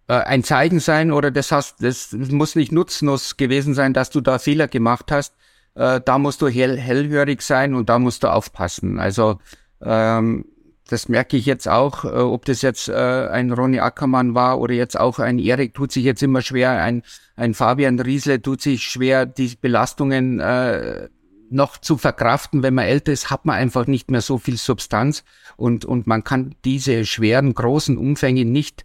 [0.08, 4.20] äh, ein Zeichen sein oder das, hast, das muss nicht nutzlos gewesen sein, dass du
[4.20, 5.34] da Fehler gemacht hast
[5.74, 8.98] äh, da musst du hell, hellhörig sein und da musst du aufpassen.
[8.98, 9.38] Also
[9.82, 10.44] ähm,
[10.88, 14.74] das merke ich jetzt auch, äh, ob das jetzt äh, ein Ronny Ackermann war oder
[14.74, 17.02] jetzt auch ein Erik, tut sich jetzt immer schwer, ein,
[17.36, 21.08] ein Fabian Riesle tut sich schwer, die Belastungen äh,
[21.48, 22.62] noch zu verkraften.
[22.62, 25.24] Wenn man älter ist, hat man einfach nicht mehr so viel Substanz
[25.56, 28.84] und, und man kann diese schweren, großen Umfänge nicht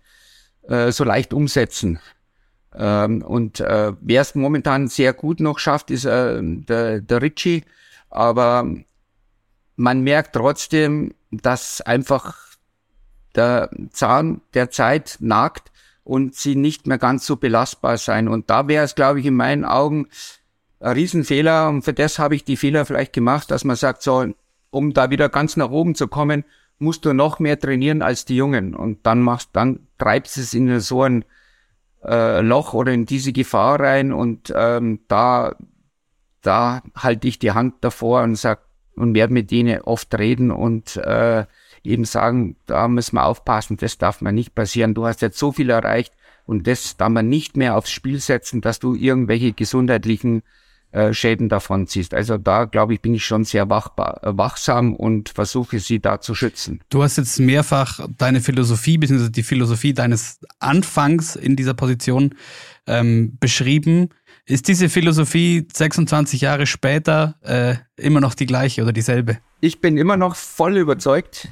[0.68, 2.00] äh, so leicht umsetzen.
[2.78, 7.64] Ähm, und äh, wer es momentan sehr gut noch schafft, ist äh, der, der Ritchie.
[8.10, 8.68] Aber
[9.76, 12.36] man merkt trotzdem, dass einfach
[13.36, 15.72] der Zahn der Zeit nagt
[16.04, 18.28] und sie nicht mehr ganz so belastbar sein.
[18.28, 20.08] Und da wäre es, glaube ich, in meinen Augen
[20.80, 21.70] ein Riesenfehler.
[21.70, 24.26] Und für das habe ich die Fehler vielleicht gemacht, dass man sagt, so,
[24.70, 26.46] um da wieder ganz nach oben zu kommen,
[26.78, 28.76] musst du noch mehr trainieren als die Jungen.
[28.76, 31.26] Und dann machst, dann treibst es in so ein
[32.06, 35.56] äh, Loch oder in diese Gefahr rein und ähm, da,
[36.42, 38.62] da halte ich die Hand davor und sag
[38.96, 41.46] und werde mit denen oft reden und äh,
[41.84, 44.94] eben sagen, da müssen wir aufpassen, das darf man nicht passieren.
[44.94, 46.14] Du hast jetzt so viel erreicht
[46.46, 50.44] und das darf man nicht mehr aufs Spiel setzen, dass du irgendwelche gesundheitlichen
[50.96, 52.14] äh, Schäden davon ziehst.
[52.14, 56.22] Also da, glaube ich, bin ich schon sehr wachbar, äh, wachsam und versuche sie da
[56.22, 56.80] zu schützen.
[56.90, 62.36] Du hast jetzt mehrfach deine Philosophie, beziehungsweise die Philosophie deines Anfangs in dieser Position
[62.88, 64.10] ähm, beschrieben.
[64.46, 69.40] Ist diese Philosophie 26 Jahre später äh, immer noch die gleiche oder dieselbe?
[69.62, 71.50] Ich bin immer noch voll überzeugt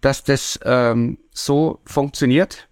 [0.00, 2.68] dass das ähm, so funktioniert.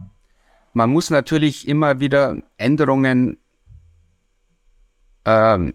[0.73, 3.38] Man muss natürlich immer wieder Änderungen
[5.25, 5.75] ähm,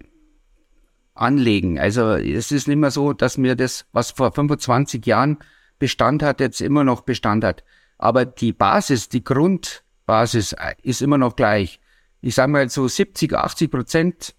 [1.14, 1.80] anlegen.
[1.80, 5.38] Also es ist nicht mehr so, dass mir das, was vor 25 Jahren
[5.78, 7.64] Bestand hat, jetzt immer noch Bestand hat.
[7.98, 11.80] Aber die Basis, die Grundbasis äh, ist immer noch gleich.
[12.22, 14.36] Ich sage mal so 70, 80 Prozent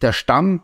[0.00, 0.62] der Stamm,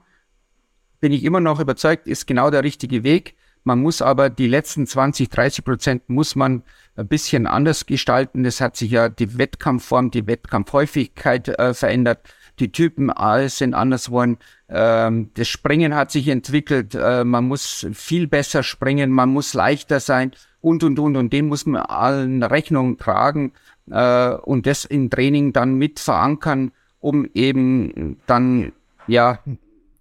[1.00, 3.36] bin ich immer noch überzeugt, ist genau der richtige Weg.
[3.64, 6.62] Man muss aber die letzten 20, 30 Prozent muss man
[6.96, 8.44] ein bisschen anders gestalten.
[8.44, 12.20] Es hat sich ja die Wettkampfform, die Wettkampfhäufigkeit äh, verändert.
[12.60, 14.38] Die Typen alles sind anders geworden.
[14.68, 16.94] Ähm, das Springen hat sich entwickelt.
[16.94, 19.10] Äh, man muss viel besser springen.
[19.10, 21.16] Man muss leichter sein und, und, und.
[21.16, 23.52] Und dem muss man allen Rechnung tragen
[23.90, 28.72] äh, und das im Training dann mit verankern, um eben dann,
[29.06, 29.38] ja,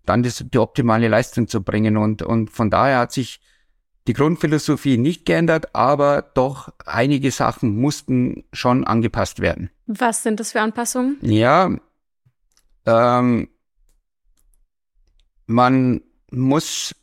[0.06, 1.98] dann das, die optimale Leistung zu bringen.
[1.98, 3.40] Und, und von daher hat sich
[4.08, 9.70] die Grundphilosophie nicht geändert, aber doch einige Sachen mussten schon angepasst werden.
[9.86, 11.18] Was sind das für Anpassungen?
[11.22, 11.78] Ja,
[12.88, 13.50] ähm,
[15.46, 16.96] man muss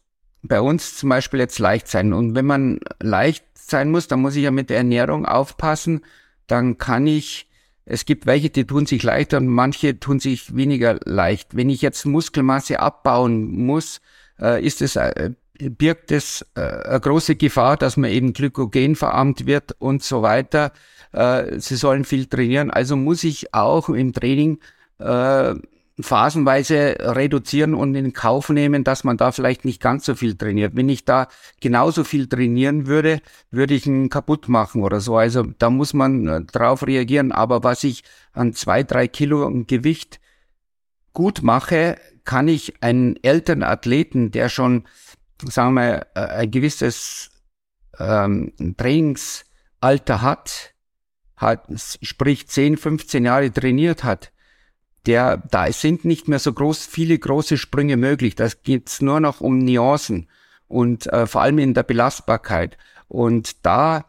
[0.42, 2.12] bei uns zum Beispiel jetzt leicht sein.
[2.12, 6.02] Und wenn man leicht sein muss, dann muss ich ja mit der Ernährung aufpassen.
[6.46, 7.48] Dann kann ich,
[7.86, 11.56] es gibt welche, die tun sich leichter und manche tun sich weniger leicht.
[11.56, 14.00] Wenn ich jetzt Muskelmasse abbauen muss,
[14.38, 19.46] äh, ist es, äh, birgt es äh, eine große Gefahr, dass man eben Glykogen verarmt
[19.46, 20.72] wird und so weiter.
[21.12, 22.70] Äh, sie sollen viel trainieren.
[22.70, 24.58] Also muss ich auch im Training
[24.98, 25.54] äh,
[26.00, 30.74] phasenweise reduzieren und in Kauf nehmen, dass man da vielleicht nicht ganz so viel trainiert.
[30.74, 31.28] Wenn ich da
[31.60, 35.16] genauso viel trainieren würde, würde ich ihn kaputt machen oder so.
[35.16, 37.30] Also da muss man äh, drauf reagieren.
[37.30, 38.02] Aber was ich
[38.32, 40.20] an zwei, drei Kilo Gewicht
[41.12, 44.84] gut mache, kann ich einen älteren Athleten, der schon,
[45.44, 47.30] sagen wir, äh, ein gewisses
[48.00, 50.74] ähm, Trainingsalter hat,
[51.36, 51.66] hat,
[52.02, 54.32] sprich 10, 15 Jahre trainiert hat,
[55.06, 58.34] der, da sind nicht mehr so groß, viele große Sprünge möglich.
[58.34, 60.28] Das geht's nur noch um Nuancen
[60.68, 62.78] und äh, vor allem in der Belastbarkeit.
[63.08, 64.06] Und da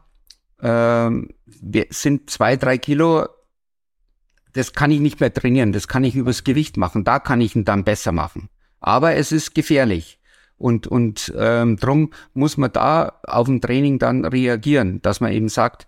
[0.62, 1.30] ähm,
[1.90, 3.28] sind zwei, drei Kilo,
[4.54, 7.56] das kann ich nicht mehr trainieren, das kann ich übers Gewicht machen, da kann ich
[7.56, 8.50] ihn dann besser machen.
[8.80, 10.20] Aber es ist gefährlich.
[10.58, 15.50] Und, und ähm, drum muss man da auf dem Training dann reagieren, dass man eben
[15.50, 15.88] sagt,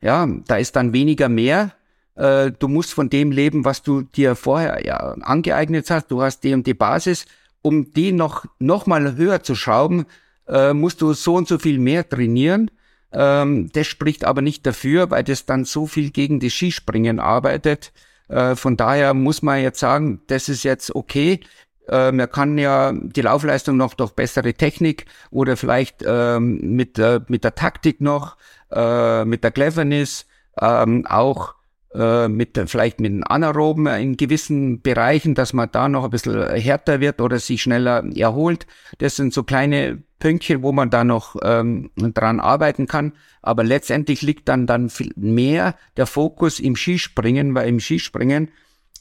[0.00, 1.72] ja, da ist dann weniger mehr,
[2.16, 6.10] äh, du musst von dem leben, was du dir vorher ja, angeeignet hast.
[6.10, 7.26] Du hast die und die Basis.
[7.62, 10.06] Um die noch, noch mal höher zu schrauben,
[10.48, 12.70] äh, musst du so und so viel mehr trainieren.
[13.12, 17.92] Ähm, das spricht aber nicht dafür, weil das dann so viel gegen das Skispringen arbeitet.
[18.28, 21.40] Äh, von daher muss man jetzt sagen, das ist jetzt okay.
[21.88, 27.20] Äh, man kann ja die Laufleistung noch durch bessere Technik oder vielleicht ähm, mit, äh,
[27.28, 28.36] mit der Taktik noch,
[28.70, 30.26] äh, mit der Cleverness
[30.60, 31.54] ähm, auch
[31.94, 37.00] mit vielleicht mit den Anaeroben in gewissen Bereichen, dass man da noch ein bisschen härter
[37.00, 38.66] wird oder sich schneller erholt.
[38.98, 43.12] Das sind so kleine Pünktchen, wo man da noch ähm, dran arbeiten kann.
[43.40, 48.50] Aber letztendlich liegt dann dann viel mehr der Fokus im Skispringen, weil im Skispringen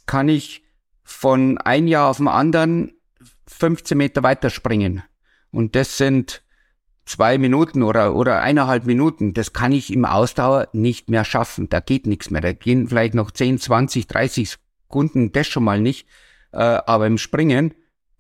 [0.06, 0.64] kann ich
[1.04, 2.94] von ein Jahr auf den anderen
[3.48, 5.04] 15 Meter weiter springen.
[5.52, 6.44] Und das sind
[7.06, 11.70] zwei Minuten oder, oder eineinhalb Minuten, das kann ich im Ausdauer nicht mehr schaffen.
[11.70, 12.42] Da geht nichts mehr.
[12.42, 16.08] Da gehen vielleicht noch 10, 20, 30 Sekunden, das schon mal nicht.
[16.52, 17.74] Äh, aber im Springen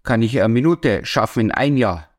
[0.04, 2.10] kann ich eine Minute schaffen in ein Jahr.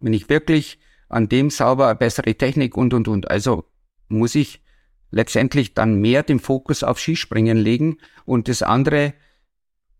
[0.00, 3.30] Wenn ich wirklich an dem sauber eine bessere Technik und, und, und.
[3.30, 3.64] Also
[4.08, 4.62] muss ich
[5.10, 9.14] letztendlich dann mehr den Fokus auf Skispringen legen und das andere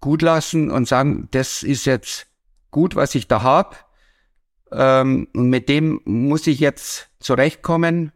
[0.01, 2.27] gut lassen und sagen, das ist jetzt
[2.71, 3.84] gut, was ich da hab
[4.77, 8.13] ähm, mit dem muss ich jetzt zurechtkommen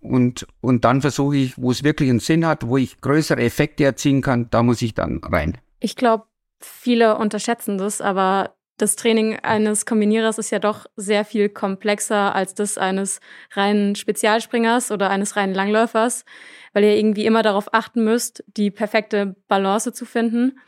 [0.00, 3.84] und, und dann versuche ich, wo es wirklich einen Sinn hat, wo ich größere Effekte
[3.84, 5.58] erzielen kann, da muss ich dann rein.
[5.80, 6.24] Ich glaube,
[6.60, 12.54] viele unterschätzen das, aber das Training eines Kombinierers ist ja doch sehr viel komplexer als
[12.54, 13.20] das eines
[13.52, 16.24] reinen Spezialspringers oder eines reinen Langläufers,
[16.72, 20.58] weil ihr irgendwie immer darauf achten müsst, die perfekte Balance zu finden.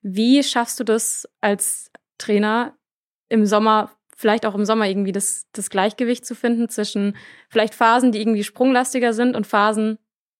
[0.00, 2.76] Wie schaffst du das als Trainer
[3.28, 7.16] im Sommer vielleicht auch im Sommer irgendwie das, das Gleichgewicht zu finden zwischen
[7.48, 9.98] vielleicht Phasen, die irgendwie sprunglastiger sind und Phasen,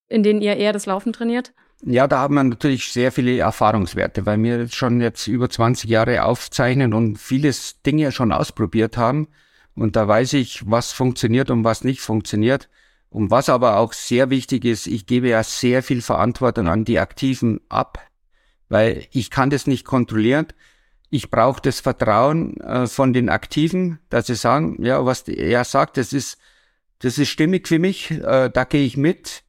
[0.08, 1.52] in denen ihr eher das Laufen trainiert?
[1.84, 6.24] Ja, da haben wir natürlich sehr viele Erfahrungswerte, weil wir schon jetzt über 20 Jahre
[6.24, 9.28] aufzeichnen und vieles Dinge schon ausprobiert haben.
[9.74, 12.70] Und da weiß ich, was funktioniert und was nicht funktioniert.
[13.10, 16.98] Und was aber auch sehr wichtig ist, ich gebe ja sehr viel Verantwortung an die
[16.98, 17.98] Aktiven ab,
[18.70, 20.46] weil ich kann das nicht kontrollieren
[21.10, 25.96] ich brauche das Vertrauen äh, von den Aktiven, dass sie sagen, ja, was er sagt,
[25.96, 26.38] das ist
[27.00, 29.42] das ist stimmig für mich, äh, da gehe ich mit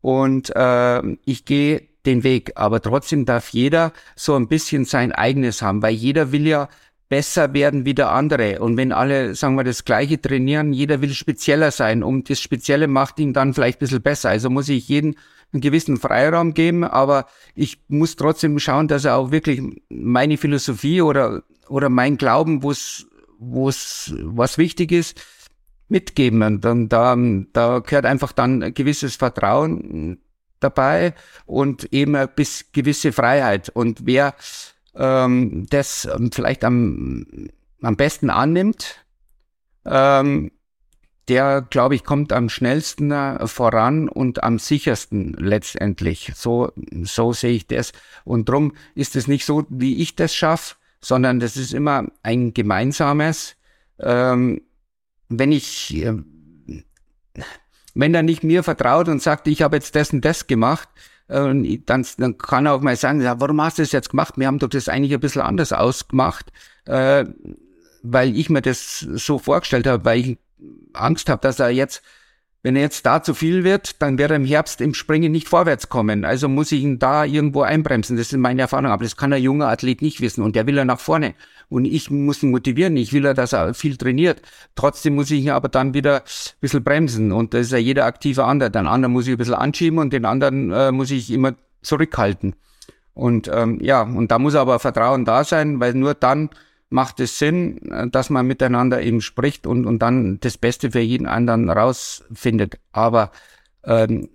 [0.00, 2.52] und äh, ich gehe den Weg.
[2.56, 6.68] Aber trotzdem darf jeder so ein bisschen sein eigenes haben, weil jeder will ja
[7.08, 8.60] besser werden wie der andere.
[8.60, 12.86] Und wenn alle, sagen wir, das Gleiche trainieren, jeder will spezieller sein und das Spezielle
[12.86, 14.30] macht ihn dann vielleicht ein bisschen besser.
[14.30, 15.16] Also muss ich jeden
[15.52, 21.00] einen gewissen Freiraum geben, aber ich muss trotzdem schauen, dass er auch wirklich meine Philosophie
[21.00, 23.06] oder, oder mein Glauben, wo es,
[23.38, 25.24] wo es, was wichtig ist,
[25.88, 26.42] mitgeben.
[26.42, 27.16] Und dann, da,
[27.54, 30.18] da gehört einfach dann ein gewisses Vertrauen
[30.60, 31.14] dabei
[31.46, 33.70] und eben bis gewisse Freiheit.
[33.70, 34.34] Und wer
[34.98, 37.48] ähm, das vielleicht am,
[37.80, 39.04] am besten annimmt,
[39.86, 40.50] ähm,
[41.28, 46.32] der, glaube ich, kommt am schnellsten äh, voran und am sichersten letztendlich.
[46.34, 46.72] So,
[47.02, 47.92] so sehe ich das.
[48.24, 52.54] Und drum ist es nicht so, wie ich das schaffe, sondern das ist immer ein
[52.54, 53.56] gemeinsames.
[54.00, 54.62] Ähm,
[55.28, 56.14] wenn ich, äh,
[57.94, 60.88] wenn er nicht mir vertraut und sagt, ich habe jetzt und das gemacht,
[61.28, 64.34] äh, dann, dann kann er auch mal sagen, ja, warum hast du das jetzt gemacht?
[64.36, 66.52] Wir haben doch das eigentlich ein bisschen anders ausgemacht,
[66.86, 67.24] äh,
[68.02, 70.38] weil ich mir das so vorgestellt habe, weil ich
[70.92, 72.02] Angst habe, dass er jetzt
[72.68, 75.48] wenn er jetzt da zu viel wird, dann wird er im Herbst im Springen nicht
[75.48, 76.26] vorwärts kommen.
[76.26, 78.18] Also muss ich ihn da irgendwo einbremsen.
[78.18, 78.90] Das ist meine Erfahrung.
[78.90, 80.42] Aber das kann ein junger Athlet nicht wissen.
[80.44, 81.34] Und der will er nach vorne.
[81.70, 82.98] Und ich muss ihn motivieren.
[82.98, 84.42] Ich will er, dass er viel trainiert.
[84.74, 86.22] Trotzdem muss ich ihn aber dann wieder ein
[86.60, 87.32] bisschen bremsen.
[87.32, 88.70] Und das ist ja jeder aktive andere.
[88.70, 92.54] Den anderen muss ich ein bisschen anschieben und den anderen äh, muss ich immer zurückhalten.
[93.14, 96.50] Und ähm, ja, und da muss aber Vertrauen da sein, weil nur dann
[96.90, 101.00] macht es Sinn, äh, dass man miteinander eben spricht und, und dann das Beste für
[101.00, 102.78] jeden anderen rausfindet.
[102.92, 103.30] Aber
[103.84, 104.28] ähm,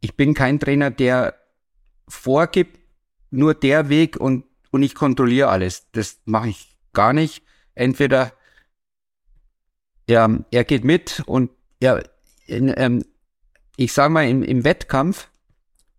[0.00, 1.34] ich bin kein Trainer, der
[2.08, 2.78] vorgibt,
[3.30, 5.90] nur der Weg und, und ich kontrolliere alles.
[5.92, 7.42] Das mache ich gar nicht.
[7.74, 8.32] Entweder
[10.06, 12.02] er, er geht mit und er,
[12.46, 13.04] ähm,
[13.76, 15.28] ich sage mal, im, im Wettkampf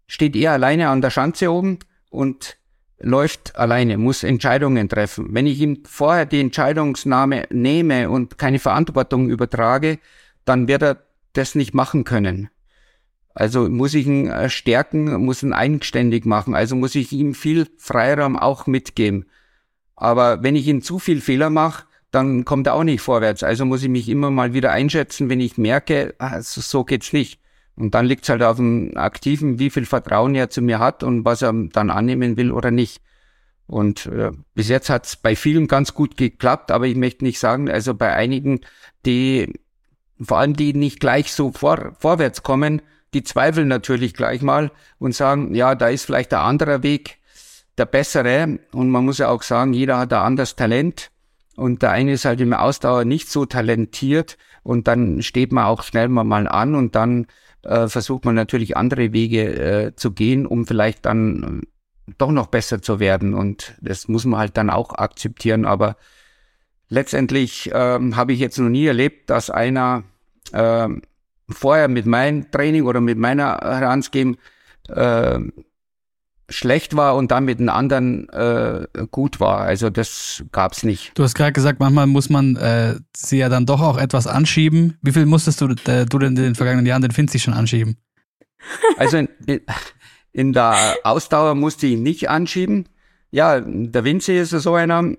[0.08, 1.80] steht er alleine an der Schanze oben
[2.10, 2.58] und
[3.00, 5.28] läuft alleine, muss Entscheidungen treffen.
[5.32, 10.00] Wenn ich ihm vorher die Entscheidungsnahme nehme und keine Verantwortung übertrage,
[10.46, 12.50] dann wird er das nicht machen können.
[13.36, 16.54] Also muss ich ihn äh, stärken, muss ihn eigenständig machen.
[16.54, 19.26] Also muss ich ihm viel Freiraum auch mitgeben.
[19.96, 23.42] Aber wenn ich ihm zu viel Fehler mache, dann kommt er auch nicht vorwärts.
[23.42, 27.40] Also muss ich mich immer mal wieder einschätzen, wenn ich merke, also so geht's nicht.
[27.76, 31.04] Und dann liegt es halt auf dem Aktiven, wie viel Vertrauen er zu mir hat
[31.04, 33.02] und was er dann annehmen will oder nicht.
[33.66, 37.40] Und äh, bis jetzt hat es bei vielen ganz gut geklappt, aber ich möchte nicht
[37.40, 38.62] sagen, also bei einigen,
[39.06, 39.60] die
[40.22, 42.82] vor allem die nicht gleich so vor, vorwärts kommen,
[43.14, 47.18] die zweifeln natürlich gleich mal und sagen, ja, da ist vielleicht der andere Weg
[47.78, 48.60] der bessere.
[48.72, 51.12] Und man muss ja auch sagen, jeder hat ein anderes Talent.
[51.56, 55.84] Und der eine ist halt im Ausdauer nicht so talentiert und dann steht man auch
[55.84, 57.28] schnell mal an und dann
[57.64, 61.62] äh, versucht man natürlich andere Wege äh, zu gehen, um vielleicht dann
[62.08, 63.34] äh, doch noch besser zu werden.
[63.34, 65.66] Und das muss man halt dann auch akzeptieren.
[65.66, 65.96] Aber
[66.90, 70.04] letztendlich ähm, habe ich jetzt noch nie erlebt, dass einer
[70.52, 70.90] äh,
[71.50, 74.38] vorher mit meinem Training oder mit meiner Herangehen
[74.90, 75.40] äh,
[76.54, 79.60] schlecht war und dann mit den anderen äh, gut war.
[79.60, 81.12] Also das gab's nicht.
[81.16, 84.98] Du hast gerade gesagt, manchmal muss man äh, sie ja dann doch auch etwas anschieben.
[85.02, 87.98] Wie viel musstest du, äh, du denn in den vergangenen Jahren den Finzi schon anschieben?
[88.98, 89.30] Also in,
[90.32, 92.88] in der Ausdauer musste ich ihn nicht anschieben.
[93.32, 95.14] Ja, der Vinci ist so einer,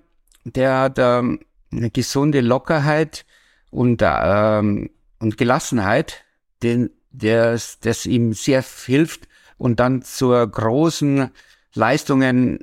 [0.45, 1.39] der hat ähm,
[1.71, 3.25] eine gesunde Lockerheit
[3.71, 6.23] und, ähm, und Gelassenheit,
[6.63, 9.27] den, der, das ihm sehr hilft,
[9.57, 11.29] und dann zur großen
[11.73, 12.59] Leistungen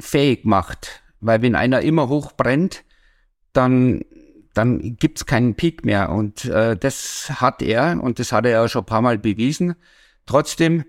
[0.00, 1.02] fähig macht.
[1.20, 2.84] Weil wenn einer immer hoch brennt,
[3.52, 4.02] dann,
[4.54, 6.10] dann gibt's keinen Peak mehr.
[6.10, 9.76] Und äh, das hat er und das hat er ja schon ein paar Mal bewiesen.
[10.26, 10.84] Trotzdem,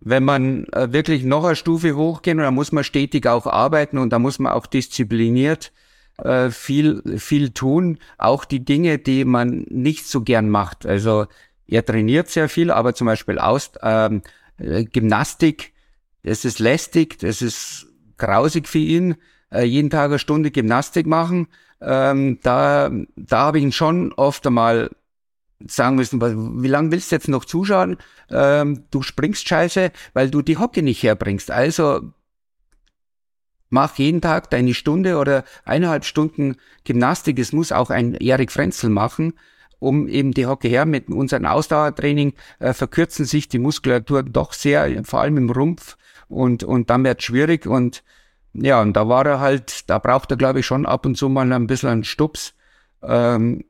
[0.00, 4.10] wenn man äh, wirklich noch eine Stufe hochgehen, dann muss man stetig auch arbeiten und
[4.10, 5.72] da muss man auch diszipliniert
[6.18, 7.98] äh, viel, viel tun.
[8.16, 10.86] Auch die Dinge, die man nicht so gern macht.
[10.86, 11.26] Also
[11.68, 14.22] er trainiert sehr viel, aber zum Beispiel aus ähm,
[14.56, 15.74] äh, Gymnastik,
[16.22, 19.16] das ist lästig, das ist grausig für ihn.
[19.52, 21.48] Äh, jeden Tag eine Stunde Gymnastik machen.
[21.80, 24.90] Ähm, da da habe ich ihn schon oft einmal
[25.66, 26.20] sagen müssen,
[26.62, 27.98] wie lange willst du jetzt noch zuschauen?
[28.30, 31.50] Ähm, du springst scheiße, weil du die Hocke nicht herbringst.
[31.50, 32.12] Also
[33.68, 37.38] mach jeden Tag deine Stunde oder eineinhalb Stunden Gymnastik.
[37.38, 39.34] Es muss auch ein Erik Frenzel machen
[39.78, 45.04] um eben die Hocke her mit unserem Ausdauertraining äh, verkürzen sich die Muskulaturen doch sehr,
[45.04, 45.96] vor allem im Rumpf
[46.28, 48.02] und, und dann wird schwierig und
[48.54, 51.28] ja, und da war er halt, da braucht er glaube ich schon ab und zu
[51.28, 52.54] mal ein bisschen einen Stups.
[53.02, 53.64] Ähm,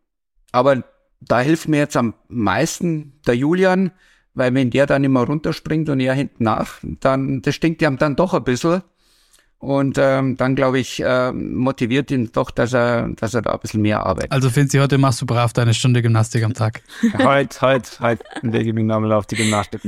[0.52, 0.84] aber
[1.20, 3.90] da hilft mir jetzt am meisten der Julian,
[4.34, 8.16] weil wenn der dann immer runterspringt und er hinten nach, dann, das stinkt ihm dann
[8.16, 8.82] doch ein bisschen.
[9.60, 13.58] Und ähm, dann, glaube ich, äh, motiviert ihn doch, dass er, dass er da ein
[13.58, 14.30] bisschen mehr arbeitet.
[14.30, 16.82] Also Finzi, heute machst du brav deine Stunde Gymnastik am Tag.
[17.18, 19.80] heute, heute, heute lege ich mich nochmal auf die Gymnastik.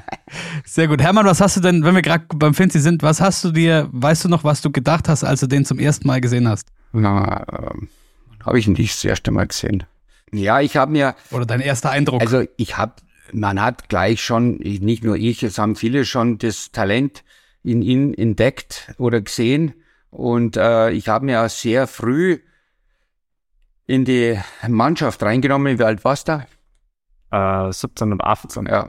[0.64, 1.00] Sehr gut.
[1.00, 3.88] Hermann, was hast du denn, wenn wir gerade beim Finzi sind, was hast du dir,
[3.92, 6.66] weißt du noch, was du gedacht hast, als du den zum ersten Mal gesehen hast?
[6.92, 7.88] Na, ähm,
[8.44, 9.84] habe ich ihn nicht das erste Mal gesehen.
[10.32, 11.14] Ja, ich habe mir.
[11.30, 12.20] Oder dein erster Eindruck?
[12.20, 12.94] Also ich habe,
[13.32, 17.22] man hat gleich schon, nicht nur ich, es haben viele schon das Talent
[17.64, 19.74] in ihn entdeckt oder gesehen.
[20.10, 22.38] Und äh, ich habe mir auch sehr früh
[23.86, 24.38] in die
[24.68, 25.78] Mannschaft reingenommen.
[25.78, 26.46] Wie alt warst du
[27.30, 27.68] da?
[27.68, 28.66] Äh, 17 und 18.
[28.66, 28.88] Ja.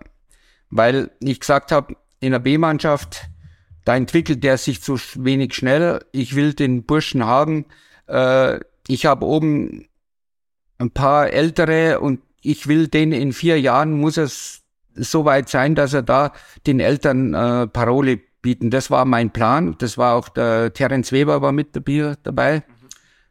[0.69, 3.29] Weil ich gesagt habe, in der B-Mannschaft,
[3.85, 6.03] da entwickelt der sich zu wenig schnell.
[6.11, 7.65] Ich will den Burschen haben.
[8.07, 9.87] Äh, ich habe oben
[10.77, 14.61] ein paar ältere und ich will den in vier Jahren muss es
[14.93, 16.33] so weit sein, dass er da
[16.67, 18.69] den Eltern äh, Parole bieten.
[18.69, 19.75] Das war mein Plan.
[19.79, 22.63] Das war auch der Terence Weber war mit dabei.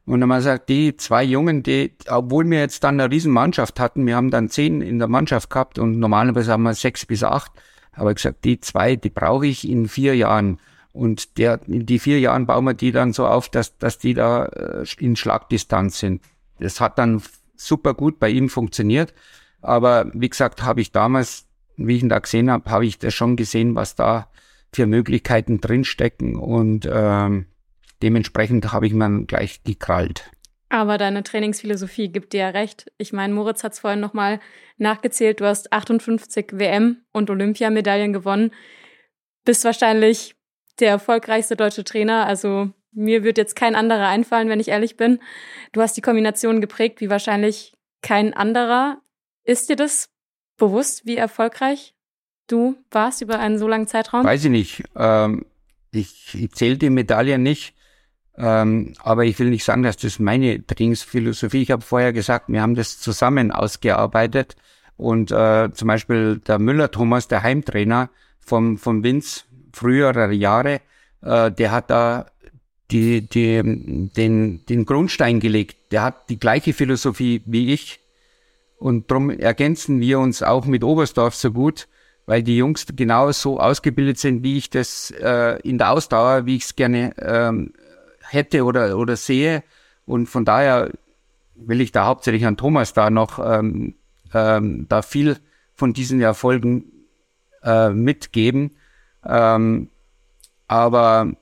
[0.07, 3.79] Und dann haben wir gesagt, die zwei Jungen, die, obwohl wir jetzt dann eine Riesenmannschaft
[3.79, 7.23] hatten, wir haben dann zehn in der Mannschaft gehabt und normalerweise haben wir sechs bis
[7.23, 7.53] acht,
[7.93, 10.59] aber ich gesagt, die zwei, die brauche ich in vier Jahren.
[10.93, 14.15] Und der, in die vier Jahren bauen wir die dann so auf, dass, dass die
[14.15, 16.23] da äh, in Schlagdistanz sind.
[16.59, 17.23] Das hat dann
[17.57, 19.15] super gut bei ihm funktioniert.
[19.63, 21.47] Aber wie gesagt, habe ich damals,
[21.77, 24.29] wie ich ihn da gesehen habe, habe ich das schon gesehen, was da
[24.75, 27.47] für Möglichkeiten drinstecken und ähm,
[28.03, 30.31] dementsprechend habe ich mir gleich gekrallt.
[30.69, 32.91] Aber deine Trainingsphilosophie gibt dir ja recht.
[32.99, 34.41] Ich meine, Moritz hat es vorhin nochmal
[34.77, 35.41] nachgezählt.
[35.41, 38.51] Du hast 58 WM- und Olympiamedaillen gewonnen.
[39.45, 40.35] Bist wahrscheinlich
[40.81, 42.27] der erfolgreichste deutsche Trainer.
[42.27, 45.21] Also mir wird jetzt kein anderer einfallen, wenn ich ehrlich bin.
[45.73, 49.01] Du hast die Kombination geprägt wie wahrscheinlich kein anderer.
[49.45, 50.11] Ist dir das
[50.57, 51.95] bewusst, wie erfolgreich
[52.47, 54.25] du warst über einen so langen Zeitraum?
[54.25, 54.85] Weiß ich nicht.
[54.97, 55.47] Ähm,
[55.93, 57.75] ich, ich zähle die Medaillen nicht.
[58.37, 61.63] Ähm, aber ich will nicht sagen, dass das meine Trainingsphilosophie.
[61.63, 64.57] Ich habe vorher gesagt, wir haben das zusammen ausgearbeitet.
[64.97, 70.81] Und äh, zum Beispiel der Müller Thomas, der Heimtrainer vom, vom Winz früherer Jahre,
[71.23, 72.27] äh, der hat da
[72.91, 75.93] die, die, den, den Grundstein gelegt.
[75.93, 78.01] Der hat die gleiche Philosophie wie ich.
[78.79, 81.89] Und darum ergänzen wir uns auch mit Oberstdorf so gut
[82.27, 86.57] weil die Jungs genau so ausgebildet sind, wie ich das äh, in der Ausdauer, wie
[86.57, 87.73] ich es gerne ähm,
[88.21, 89.63] hätte oder, oder sehe.
[90.07, 90.91] Und von daher
[91.55, 93.95] will ich da hauptsächlich an Thomas da noch ähm,
[94.33, 95.39] ähm, da viel
[95.75, 96.93] von diesen Erfolgen
[97.63, 98.77] äh, mitgeben.
[99.25, 99.91] Ähm,
[100.67, 101.33] aber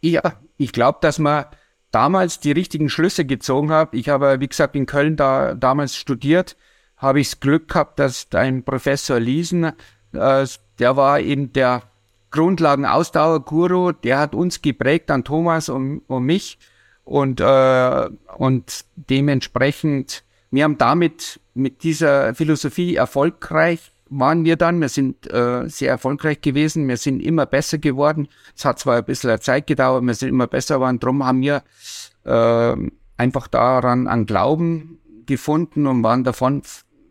[0.00, 0.22] ja,
[0.56, 1.46] ich glaube, dass man
[1.90, 3.94] damals die richtigen Schlüsse gezogen hat.
[3.94, 6.56] Ich habe, wie gesagt, in Köln da damals studiert,
[6.96, 9.72] habe ich das Glück gehabt, dass ein Professor Liesen
[10.12, 10.46] äh,
[10.78, 11.82] der war eben der
[12.30, 16.58] Grundlagen-Ausdauer-Guru, der hat uns geprägt an Thomas und, und mich
[17.04, 24.80] und, äh, und dementsprechend, wir haben damit mit dieser Philosophie erfolgreich waren wir dann.
[24.80, 26.88] Wir sind äh, sehr erfolgreich gewesen.
[26.88, 28.28] Wir sind immer besser geworden.
[28.56, 30.98] Es hat zwar ein bisschen Zeit gedauert, wir sind immer besser geworden.
[30.98, 31.62] Darum haben wir
[32.24, 32.76] äh,
[33.16, 36.62] einfach daran an Glauben gefunden und waren davon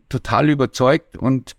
[0.10, 1.56] total überzeugt und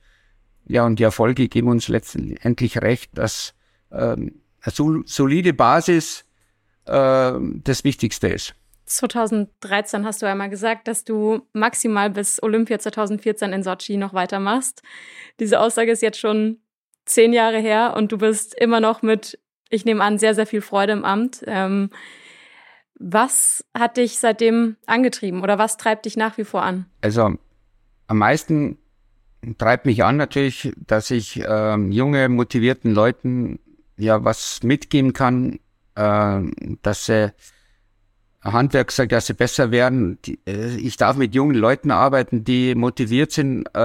[0.69, 3.55] ja, und die Erfolge geben uns letztendlich recht, dass
[3.91, 6.25] ähm, eine solide Basis
[6.85, 7.33] äh,
[7.65, 8.55] das Wichtigste ist.
[8.87, 14.83] 2013 hast du einmal gesagt, dass du maximal bis Olympia 2014 in Sochi noch weitermachst.
[15.41, 16.59] Diese Aussage ist jetzt schon
[17.05, 19.39] zehn Jahre her und du bist immer noch mit,
[19.71, 21.43] ich nehme an, sehr, sehr viel Freude im Amt.
[21.47, 21.91] Ähm,
[22.95, 26.87] was hat dich seitdem angetrieben oder was treibt dich nach wie vor an?
[27.01, 27.37] Also
[28.07, 28.79] am meisten
[29.59, 33.59] treibt mich an natürlich, dass ich ähm, junge, motivierten Leuten
[33.97, 35.59] ja was mitgeben kann,
[35.95, 36.41] äh,
[36.83, 37.33] dass sie
[38.43, 40.19] Handwerk sagt, dass sie besser werden.
[40.25, 43.79] Die, äh, ich darf mit jungen Leuten arbeiten, die motiviert sind, äh,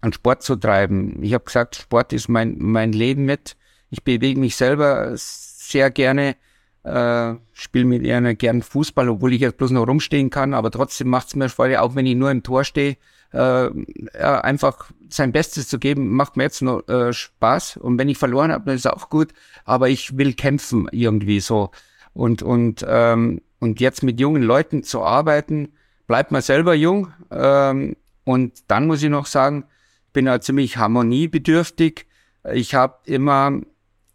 [0.00, 1.22] an Sport zu treiben.
[1.22, 3.56] Ich habe gesagt, Sport ist mein, mein Leben mit.
[3.90, 6.36] Ich bewege mich selber sehr gerne,
[6.84, 11.08] äh, spiele mit ihnen gern Fußball, obwohl ich jetzt bloß noch rumstehen kann, aber trotzdem
[11.08, 12.96] macht es mir Freude, auch wenn ich nur im Tor stehe
[13.32, 13.70] äh,
[14.18, 17.76] einfach sein Bestes zu geben, macht mir jetzt nur äh, Spaß.
[17.78, 19.32] Und wenn ich verloren habe, dann ist es auch gut.
[19.64, 21.70] Aber ich will kämpfen irgendwie so.
[22.14, 25.72] Und, und, ähm, und jetzt mit jungen Leuten zu arbeiten,
[26.06, 27.12] bleibt man selber jung.
[27.30, 29.64] Ähm, und dann muss ich noch sagen,
[30.12, 32.06] bin ja ziemlich harmoniebedürftig.
[32.52, 33.60] Ich habe immer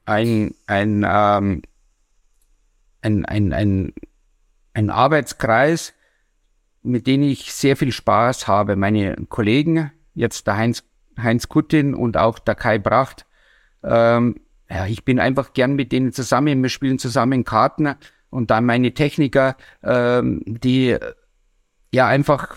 [0.05, 1.61] ein, ein, ähm,
[3.01, 3.93] ein, ein, ein,
[4.73, 5.93] ein Arbeitskreis,
[6.83, 8.75] mit denen ich sehr viel Spaß habe.
[8.75, 10.83] Meine Kollegen, jetzt der Heinz,
[11.17, 13.25] Heinz Kuttin und auch der Kai Bracht.
[13.83, 14.35] Ähm,
[14.69, 16.61] ja, ich bin einfach gern mit denen zusammen.
[16.61, 17.95] Wir spielen zusammen Karten
[18.29, 20.97] und dann meine Techniker, ähm, die
[21.91, 22.55] ja einfach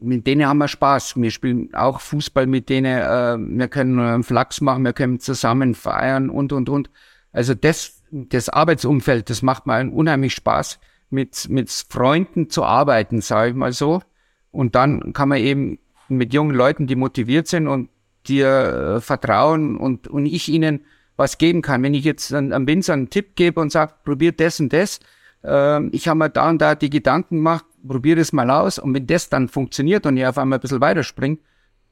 [0.00, 1.16] mit denen haben wir Spaß.
[1.16, 2.98] Wir spielen auch Fußball mit denen.
[2.98, 6.90] Äh, wir können einen Flachs machen, wir können zusammen feiern und und und.
[7.32, 10.78] Also das, das Arbeitsumfeld, das macht mir unheimlich Spaß,
[11.10, 14.02] mit mit Freunden zu arbeiten, sage ich mal so.
[14.50, 15.78] Und dann kann man eben
[16.08, 17.90] mit jungen Leuten, die motiviert sind und
[18.26, 20.84] dir äh, vertrauen und und ich ihnen
[21.16, 21.82] was geben kann.
[21.82, 25.00] Wenn ich jetzt einem Winzer einen Tipp gebe und sage, probiert das und das,
[25.44, 28.94] äh, ich habe mir da und da die Gedanken gemacht, probiere es mal aus und
[28.94, 31.38] wenn das dann funktioniert und ich auf einmal ein bisschen weiterspringe,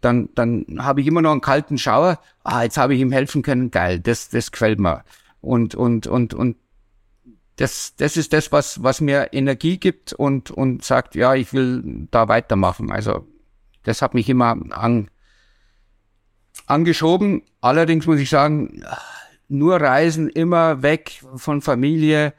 [0.00, 2.20] dann, dann habe ich immer noch einen kalten Schauer.
[2.44, 3.70] Ah, jetzt habe ich ihm helfen können.
[3.70, 5.04] Geil, das, das gefällt mir.
[5.40, 6.56] Und, und, und, und
[7.56, 12.06] das, das ist das, was, was mir Energie gibt und, und sagt, ja, ich will
[12.10, 12.92] da weitermachen.
[12.92, 13.26] Also,
[13.82, 15.10] das hat mich immer an,
[16.66, 17.42] angeschoben.
[17.60, 18.84] Allerdings muss ich sagen,
[19.48, 22.34] nur Reisen, immer weg von Familie,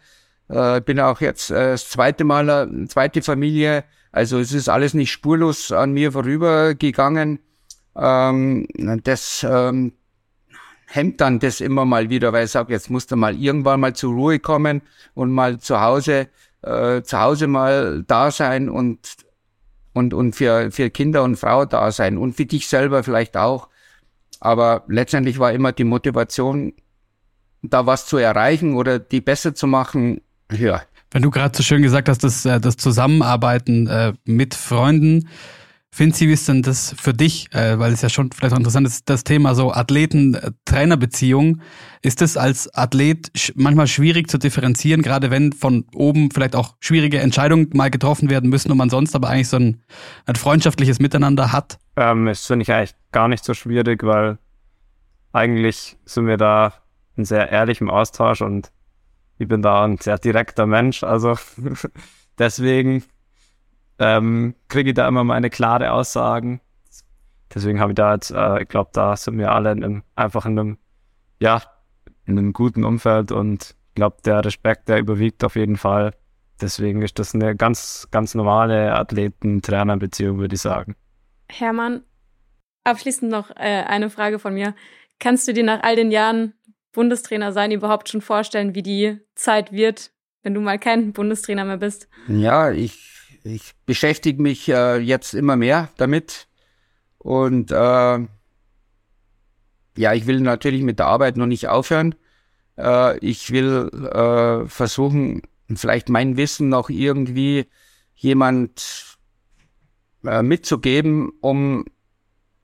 [0.50, 3.84] äh, bin auch jetzt äh, das zweite Mal, äh, zweite Familie.
[4.12, 7.40] Also es ist alles nicht spurlos an mir vorübergegangen.
[7.96, 8.68] Ähm,
[9.04, 9.94] das ähm,
[10.88, 13.94] hemmt dann das immer mal wieder, weil ich sage, jetzt musst du mal irgendwann mal
[13.94, 14.82] zur Ruhe kommen
[15.14, 16.30] und mal zu Hause,
[16.62, 19.00] äh, zu Hause mal da sein und
[19.94, 23.68] und und für für Kinder und Frau da sein und für dich selber vielleicht auch.
[24.40, 26.74] Aber letztendlich war immer die Motivation,
[27.62, 30.22] da was zu erreichen oder die besser zu machen,
[30.52, 30.82] ja.
[31.12, 35.30] Wenn du gerade so schön gesagt hast, dass äh, das Zusammenarbeiten äh, mit Freunden,
[35.90, 37.48] Finzi, wie ist denn das für dich?
[37.54, 41.62] Äh, weil es ja schon vielleicht auch interessant ist, das Thema so Athleten-Trainerbeziehung.
[42.02, 47.20] Ist es als Athlet manchmal schwierig zu differenzieren, gerade wenn von oben vielleicht auch schwierige
[47.20, 49.82] Entscheidungen mal getroffen werden müssen und man sonst aber eigentlich so ein,
[50.26, 51.80] ein freundschaftliches Miteinander hat?
[51.96, 54.38] Ähm, das finde ich eigentlich gar nicht so schwierig, weil
[55.32, 56.74] eigentlich sind wir da
[57.16, 58.72] in sehr ehrlichem Austausch und
[59.40, 61.38] ich bin da ein sehr direkter Mensch, also
[62.40, 63.04] deswegen
[64.00, 66.62] ähm, kriege ich da immer meine klare Aussagen.
[67.54, 70.46] Deswegen habe ich da jetzt, äh, ich glaube, da sind wir alle in einem, einfach
[70.46, 70.78] in einem,
[71.40, 71.62] ja,
[72.26, 76.12] in einem guten Umfeld und ich glaube, der Respekt, der überwiegt auf jeden Fall.
[76.62, 80.96] Deswegen ist das eine ganz, ganz normale Athleten-Trainer-Beziehung, würde ich sagen.
[81.50, 82.04] Hermann,
[82.84, 84.76] abschließend noch äh, eine Frage von mir.
[85.20, 86.54] Kannst du dir nach all den Jahren
[86.94, 91.78] Bundestrainer sein überhaupt schon vorstellen, wie die Zeit wird, wenn du mal kein Bundestrainer mehr
[91.78, 92.10] bist?
[92.28, 93.17] Ja, ich,
[93.48, 96.48] ich beschäftige mich äh, jetzt immer mehr damit.
[97.18, 98.20] Und äh,
[99.98, 102.16] ja, ich will natürlich mit der Arbeit noch nicht aufhören.
[102.78, 105.42] Äh, ich will äh, versuchen,
[105.76, 107.66] vielleicht mein Wissen noch irgendwie
[108.16, 109.18] jemand
[110.26, 111.86] äh, mitzugeben, um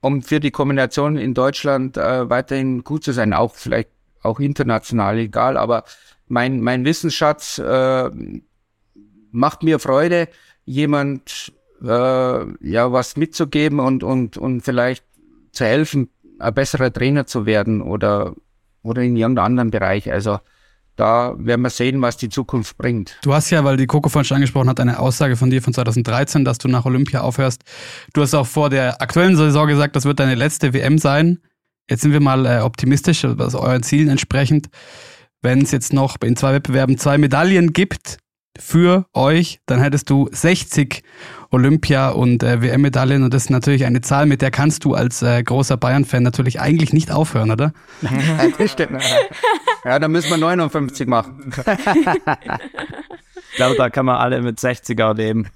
[0.04, 3.88] um für die Kombination in Deutschland äh, weiterhin gut zu sein, auch vielleicht
[4.22, 5.84] auch international, egal, aber
[6.28, 8.10] mein, mein Wissensschatz äh,
[9.30, 10.28] macht mir Freude,
[10.64, 11.52] jemand
[11.82, 15.04] äh, ja was mitzugeben und, und, und vielleicht
[15.52, 16.08] zu helfen,
[16.38, 18.34] ein besserer Trainer zu werden oder,
[18.82, 20.10] oder in irgendeinem anderen Bereich.
[20.10, 20.38] Also
[20.96, 23.18] da werden wir sehen, was die Zukunft bringt.
[23.22, 25.72] Du hast ja, weil die Coco vorhin schon angesprochen hat, eine Aussage von dir von
[25.72, 27.62] 2013, dass du nach Olympia aufhörst.
[28.12, 31.40] Du hast auch vor der aktuellen Saison gesagt, das wird deine letzte WM sein.
[31.90, 34.68] Jetzt sind wir mal äh, optimistisch, was euren Zielen entsprechend.
[35.42, 38.18] Wenn es jetzt noch in zwei Wettbewerben zwei Medaillen gibt
[38.58, 41.02] für euch, dann hättest du 60
[41.50, 45.22] Olympia- und äh, WM-Medaillen und das ist natürlich eine Zahl, mit der kannst du als
[45.22, 47.72] äh, großer Bayern-Fan natürlich eigentlich nicht aufhören, oder?
[48.58, 49.02] das stimmt.
[49.84, 51.52] Ja, dann müssen wir 59 machen.
[51.52, 51.64] ich
[53.56, 55.48] glaube, da kann man alle mit 60er leben.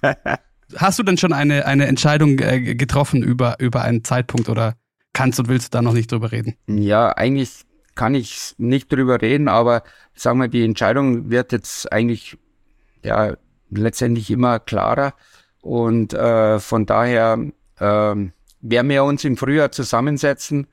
[0.77, 4.75] Hast du denn schon eine, eine Entscheidung äh, getroffen über, über einen Zeitpunkt oder
[5.15, 6.57] kannst und willst du da noch nicht drüber reden?
[6.67, 7.63] Ja, eigentlich
[7.95, 9.83] kann ich nicht drüber reden, aber
[10.15, 12.37] sagen wir, die Entscheidung wird jetzt eigentlich
[13.03, 13.37] ja
[13.71, 15.15] letztendlich immer klarer
[15.61, 17.39] und äh, von daher
[17.79, 18.15] äh,
[18.61, 20.67] werden wir uns im Frühjahr zusammensetzen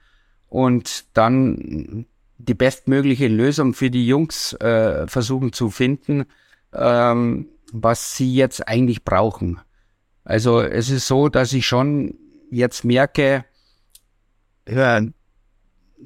[0.48, 2.06] und dann
[2.38, 6.26] die bestmögliche Lösung für die Jungs äh, versuchen zu finden,
[6.74, 9.60] ähm, was sie jetzt eigentlich brauchen.
[10.24, 12.16] Also es ist so, dass ich schon
[12.50, 13.46] jetzt merke,
[14.68, 15.02] ja,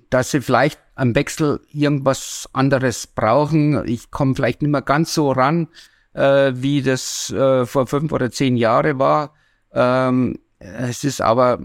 [0.10, 3.88] dass sie vielleicht am Wechsel irgendwas anderes brauchen.
[3.88, 5.70] Ich komme vielleicht nicht mehr ganz so ran,
[6.14, 9.34] äh, wie das äh, vor fünf oder zehn Jahren war.
[9.74, 11.60] Ähm, es ist aber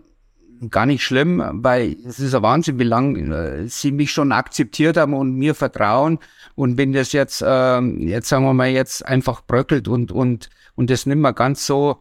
[0.71, 4.97] gar nicht schlimm, weil es ist ein Wahnsinn, wie lange äh, sie mich schon akzeptiert
[4.97, 6.19] haben und mir vertrauen.
[6.55, 10.91] Und wenn das jetzt, ähm, jetzt sagen wir mal, jetzt einfach bröckelt und und und
[10.91, 12.01] das nicht mehr ganz so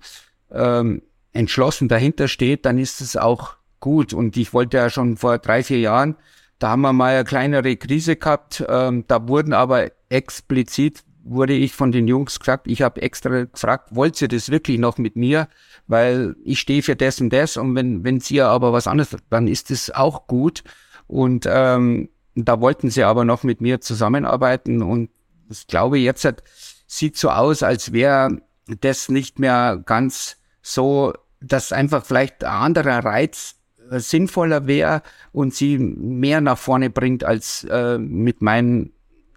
[0.52, 4.14] ähm, entschlossen dahinter steht, dann ist es auch gut.
[4.14, 6.16] Und ich wollte ja schon vor drei, vier Jahren,
[6.60, 8.64] da haben wir mal eine kleinere Krise gehabt.
[8.68, 13.96] Ähm, da wurden aber explizit, wurde ich von den Jungs gesagt, ich habe extra gefragt,
[13.96, 15.48] wollt ihr das wirklich noch mit mir?
[15.88, 19.48] Weil ich stehe für das und das und wenn, wenn sie aber was anderes, dann
[19.48, 20.64] ist es auch gut.
[21.08, 25.10] Und ähm, da wollten sie aber noch mit mir zusammenarbeiten und
[25.50, 26.44] ich glaube, jetzt hat,
[26.88, 28.42] sieht so aus, als wäre
[28.82, 33.56] das nicht mehr ganz so, dass einfach vielleicht ein anderer Reiz
[33.92, 35.02] äh, sinnvoller wäre
[35.32, 38.93] und sie mehr nach vorne bringt als äh, mit meinen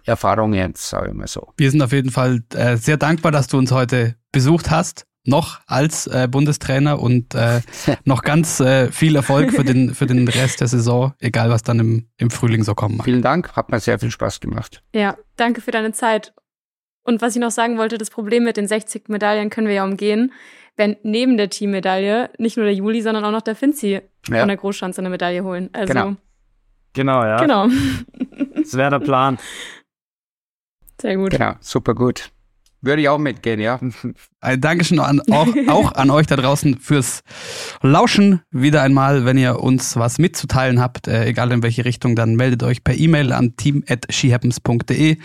[0.07, 1.53] Erfahrungen jetzt, sage ich mal so.
[1.57, 5.59] Wir sind auf jeden Fall äh, sehr dankbar, dass du uns heute besucht hast noch
[5.67, 7.61] als äh, Bundestrainer und äh,
[8.05, 11.79] noch ganz äh, viel Erfolg für den, für den Rest der Saison, egal was dann
[11.79, 13.05] im, im Frühling so kommen mag.
[13.05, 14.81] Vielen Dank, hat mir sehr viel Spaß gemacht.
[14.93, 16.33] Ja, danke für deine Zeit.
[17.03, 19.83] Und was ich noch sagen wollte, das Problem mit den 60 Medaillen können wir ja
[19.83, 20.31] umgehen,
[20.77, 24.39] wenn neben der Teammedaille nicht nur der Juli, sondern auch noch der Finzi ja.
[24.39, 25.69] von der Großschanze eine Medaille holen.
[25.73, 26.15] Also, genau.
[26.93, 27.37] Genau, ja.
[27.37, 27.67] Genau.
[28.55, 29.37] Das wäre der Plan.
[31.01, 31.31] Sehr gut.
[31.31, 32.31] Genau, super gut.
[32.81, 33.79] Würde ich auch mitgehen, ja.
[34.39, 37.21] Ein Dankeschön an, auch, auch an euch da draußen fürs
[37.81, 38.41] Lauschen.
[38.51, 42.61] Wieder einmal, wenn ihr uns was mitzuteilen habt, äh, egal in welche Richtung, dann meldet
[42.61, 45.17] euch per E-Mail an team.shehappens.de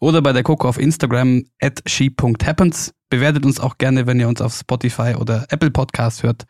[0.00, 2.94] oder bei der Coco auf Instagram at she.happens.
[3.08, 6.44] Bewertet uns auch gerne, wenn ihr uns auf Spotify oder Apple Podcast hört.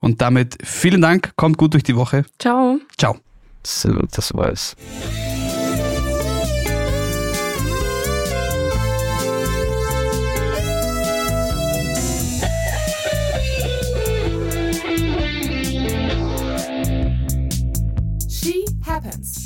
[0.00, 2.26] Und damit vielen Dank, kommt gut durch die Woche.
[2.38, 2.78] Ciao.
[2.98, 3.16] Ciao.
[3.62, 4.76] So, das war's.
[18.86, 19.45] Happens.